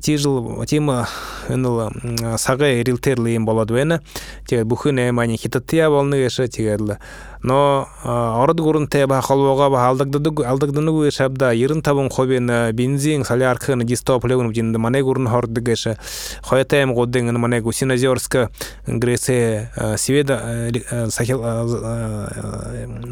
тижил 0.00 0.64
тима 0.66 1.08
ыныл 1.48 1.90
сага 2.36 2.66
рилтерлы 2.82 3.34
им 3.34 3.46
болот 3.46 3.70
вена 3.70 4.00
тега 4.46 4.64
бухыне 4.64 5.12
мани 5.12 5.36
хитатия 5.36 5.88
болны 5.88 6.16
геше 6.16 6.48
тегерлы 6.48 6.98
но 7.42 7.88
ород 8.04 8.60
гурун 8.60 8.88
те 8.88 9.06
ба 9.06 9.20
холбога 9.20 9.70
ба 9.70 9.88
алдыгды 9.88 10.44
алдыгдыны 10.44 10.90
гу 10.90 11.10
шабда 11.10 11.52
йырын 11.52 11.82
табын 11.82 12.10
хобен 12.10 12.50
бензин 12.74 13.24
соляркын 13.24 13.86
дистоплевын 13.86 14.52
жинде 14.54 14.78
мане 14.78 15.02
гурун 15.02 15.28
хорды 15.28 15.60
геше 15.60 15.96
хоятаем 16.42 16.94
годден 16.94 17.32
мане 17.38 17.60
гу 17.60 17.72
синозерска 17.72 18.50
гресе 18.86 19.70
сведа 19.96 20.70
сахил 21.10 21.42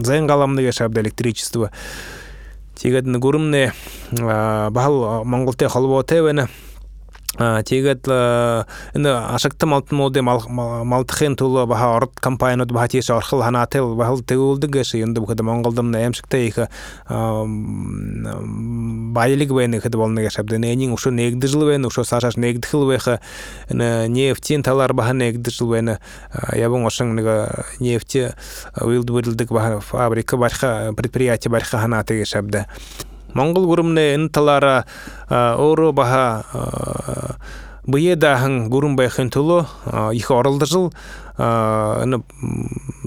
зайн 0.03 0.27
галамны 0.27 0.61
геше 0.61 0.79
шабда 0.79 1.01
электричество. 1.01 1.71
Тигадны 2.77 3.19
гурумне 3.19 3.73
бахал 4.13 5.25
монголте 5.25 5.69
холбо 5.69 6.03
тевене 6.05 6.49
тегет 7.39 8.07
ины 8.09 9.09
ашыкты 9.35 9.67
малтын 9.67 9.97
моде 9.97 10.23
малтыхен 10.23 11.37
тулы 11.37 11.67
баха 11.67 11.97
орт 11.97 12.21
компания 12.21 12.65
баха 12.65 12.89
тиеш 12.89 13.11
архыл 13.11 13.43
ханател 13.43 13.95
бахыл 13.95 14.21
тегулды 14.23 14.69
гэши 14.69 14.99
енді 14.99 15.21
бухада 15.21 15.43
монголдым 15.43 15.95
эмшикте 15.95 16.47
их 16.47 16.59
байлык 19.15 19.51
бен 19.53 19.75
их 19.75 19.91
болны 19.91 20.23
гэшабды 20.23 20.59
ненин 20.59 20.93
ушу 20.93 21.11
негди 21.11 21.47
жыл 21.47 21.67
бен 21.69 21.85
ушу 21.85 22.05
сашаш 22.05 22.37
негди 22.37 22.67
хыл 22.67 22.89
беха 22.89 23.21
нефтин 23.71 24.63
талар 24.63 24.95
баха 24.95 25.13
негди 25.13 25.51
жыл 25.51 25.73
бен 25.73 25.99
ябын 26.53 26.87
ошың 26.87 27.15
нега 27.17 27.67
нефти 27.81 28.33
уилды 28.81 29.13
бирилдик 29.13 29.53
баха 29.53 29.81
фабрика 29.81 30.37
барха 30.37 30.93
предприятие 30.97 31.51
барха 31.51 31.79
ханаты 31.79 32.19
гэшабды 32.19 32.67
монгол 33.37 33.67
гурумне 33.67 34.15
инталара 34.15 34.85
оро 35.29 35.93
баха 35.93 36.45
бые 37.87 38.17
дахын 38.17 38.69
гурум 38.69 38.97
байхын 38.97 39.31
тулу 39.31 39.67
их 40.13 40.31
орылды 40.31 40.67
жыл 40.67 40.93
ны 41.39 42.23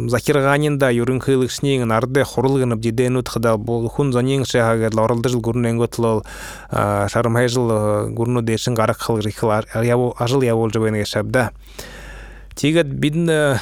закирганинда 0.07 0.91
юрын 0.93 1.19
хылык 1.19 1.51
снең 1.51 1.91
арде 1.91 2.23
хорулгынып 2.23 2.79
диден 2.79 3.17
утхда 3.19 3.57
бул 3.57 3.89
хун 3.89 4.13
занең 4.13 4.45
шага 4.45 4.91
орылды 5.03 5.33
жыл 5.33 5.41
гурун 5.41 5.65
энгө 5.73 5.89
тулол 5.91 6.23
шармай 6.71 7.49
жыл 7.49 8.09
гурну 8.13 8.41
дешин 8.41 8.75
гарак 8.75 9.01
хыл 9.01 9.19
рихлар 9.19 9.67
ажыл 9.73 10.41
я 10.43 10.55
бол 10.55 10.71
жабен 10.71 11.03
шабда 11.05 11.49
тигет 12.55 12.87
бидн 12.87 13.57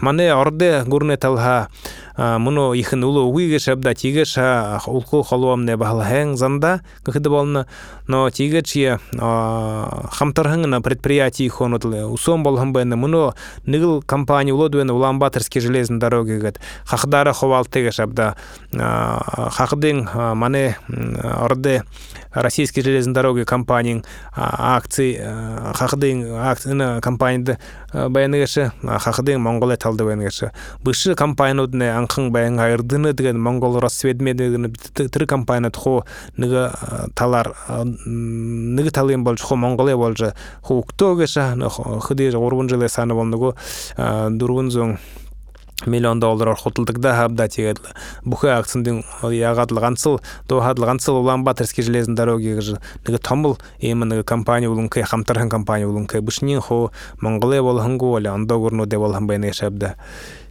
мане 0.00 0.32
орде 0.34 0.84
гурне 0.86 1.16
талха 1.16 1.68
муну 2.16 2.74
шабда 3.58 3.94
тиге 3.94 4.24
ша 4.24 4.80
улку 4.86 5.22
холуамне 5.22 5.76
бахла 5.76 6.04
хэң 6.04 6.36
занда 6.36 6.80
кыхды 7.04 7.30
болны 7.30 7.66
но 8.08 8.28
тиге 8.30 8.62
чия 8.62 9.00
хамтархың 9.12 10.66
на 10.66 10.82
предприятии 10.82 11.48
хонутлы 11.48 12.04
усом 12.06 12.42
болхам 12.42 12.72
бэна 12.72 12.96
муну 12.96 13.34
нигыл 13.66 14.02
компания 14.02 14.52
улодуэн 14.52 14.90
Уламбаторский 14.90 15.60
железный 15.60 15.98
дороги 15.98 16.38
гат 16.38 16.60
хахдара 16.84 17.32
ховал 17.32 17.64
теге 17.64 17.92
шабда 17.92 18.36
хахдың 18.72 20.08
мане 20.34 20.76
орде 20.88 21.82
российский 22.32 22.82
железный 22.82 23.14
дороги 23.14 23.44
компанияң 23.44 24.04
акции 24.34 25.16
хахдың 25.74 26.24
акцияны 26.36 27.00
компанияда 27.00 27.58
баяныгешы 27.92 28.72
хахдың 28.82 29.38
монголия 29.38 29.76
талды 29.76 30.04
баяныгешы 30.04 30.52
бышы 30.84 31.14
компания 31.14 31.92
анхын 31.96 32.30
баян 32.32 32.58
айырдыны 32.58 33.12
деген 33.12 33.40
монгол 33.40 33.78
рассведме 33.80 34.34
деген 34.34 34.74
тир 34.94 35.26
компания 35.26 35.70
хо 35.74 36.04
ныга 36.36 36.72
талар 37.14 37.54
ныга 38.04 38.90
талын 38.90 39.24
болчу 39.24 39.46
хо 39.46 39.56
монголия 39.56 39.96
болчу 39.96 40.32
хо 40.62 40.78
уктогеша 40.78 41.56
хыды 42.00 42.30
орбун 42.32 42.68
жылы 42.68 42.88
саны 42.88 43.14
болнугу 43.14 43.54
дургун 43.96 44.70
зоң. 44.70 44.98
Миллион 45.86 46.20
доллар 46.20 46.54
хотылдыгда 46.54 47.14
хабда 47.16 47.48
тегет 47.48 47.80
бухы 48.24 48.48
акцияндын 48.48 49.04
ягатылгансыл 49.22 50.20
доhadылгансыл 50.48 51.16
улан-баторский 51.16 51.82
железный 51.82 52.16
дороги 52.16 52.60
ныгы 53.06 53.18
томул 53.18 53.58
эми 53.80 54.22
компания 54.22 54.68
улункай 54.68 55.02
хамтархан 55.02 55.48
компания 55.48 55.86
улункай 55.86 56.20
бушнин 56.20 56.60
хо 56.60 56.92
монголия 57.20 57.62
болхангу 57.62 58.10
оля 58.12 58.32
андо 58.32 58.58
гурну 58.58 58.86
де 58.86 58.98
болхан 58.98 59.26
байны 59.26 59.52
шабда 59.52 59.96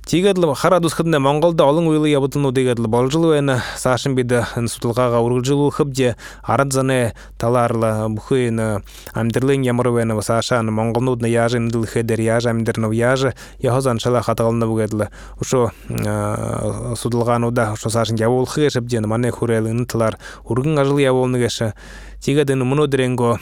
тигедлы 0.05 0.55
хара 0.55 0.79
дусхыдна 0.81 1.19
монголда 1.19 1.65
олың 1.69 1.87
уйлы 1.91 2.09
ябытыну 2.09 2.51
дегедлы 2.51 2.87
болжилу 2.87 3.31
эна 3.37 3.61
сашын 3.77 4.15
биде 4.15 4.43
сутулгага 4.55 5.21
ургжилу 5.21 5.69
хыбже 5.69 6.15
арадзане 6.43 7.13
таларлы 7.37 8.09
бухыйны 8.09 8.81
амдерлын 9.13 9.61
ямыру 9.61 9.97
эна 10.01 10.19
сашан 10.21 10.73
монголнудна 10.73 11.27
яжын 11.27 11.69
дыл 11.69 11.85
хедер 11.85 12.19
яж 12.19 12.47
амдерну 12.47 12.91
яжы 12.91 13.35
яхозан 13.59 13.99
шала 13.99 14.21
хаталны 14.21 14.65
бугедлы 14.65 15.09
ушо 15.39 15.71
сутулгануда 15.87 17.71
ушо 17.73 17.89
сашын 17.89 18.17
ябул 18.17 18.45
хышып 18.45 18.85
ден 18.85 19.07
мане 19.07 19.31
хурелын 19.31 19.85
талар 19.85 20.17
ургын 20.45 20.79
ажыл 20.79 20.97
яболны 20.97 21.37
геше 21.37 21.73
тигадын 22.21 22.59
муно 22.65 22.87
дренго 22.87 23.39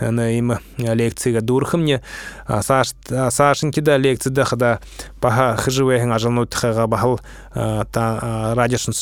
на 0.00 0.30
им 0.38 0.54
лекцияга 0.78 1.42
дурхымне 1.42 2.02
сашын 2.48 3.70
кида 3.70 3.96
лекцияда 3.96 4.44
хада 4.44 4.80
паха 5.20 5.56
хыжывэхэн 5.56 6.12
ажалну 6.12 6.46
тхага 6.46 6.86
бахал 6.86 7.20
та 7.54 8.54
радиошын 8.54 8.92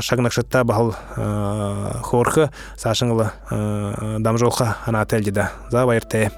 шагнакшытта 0.00 0.64
бахал 0.64 0.94
хорхы. 2.02 2.50
Сашыңлы 2.76 3.30
дамжолха 4.20 4.76
ана 4.86 5.04
телдида 5.06 5.50
за 5.70 5.86
байырте 5.86 6.30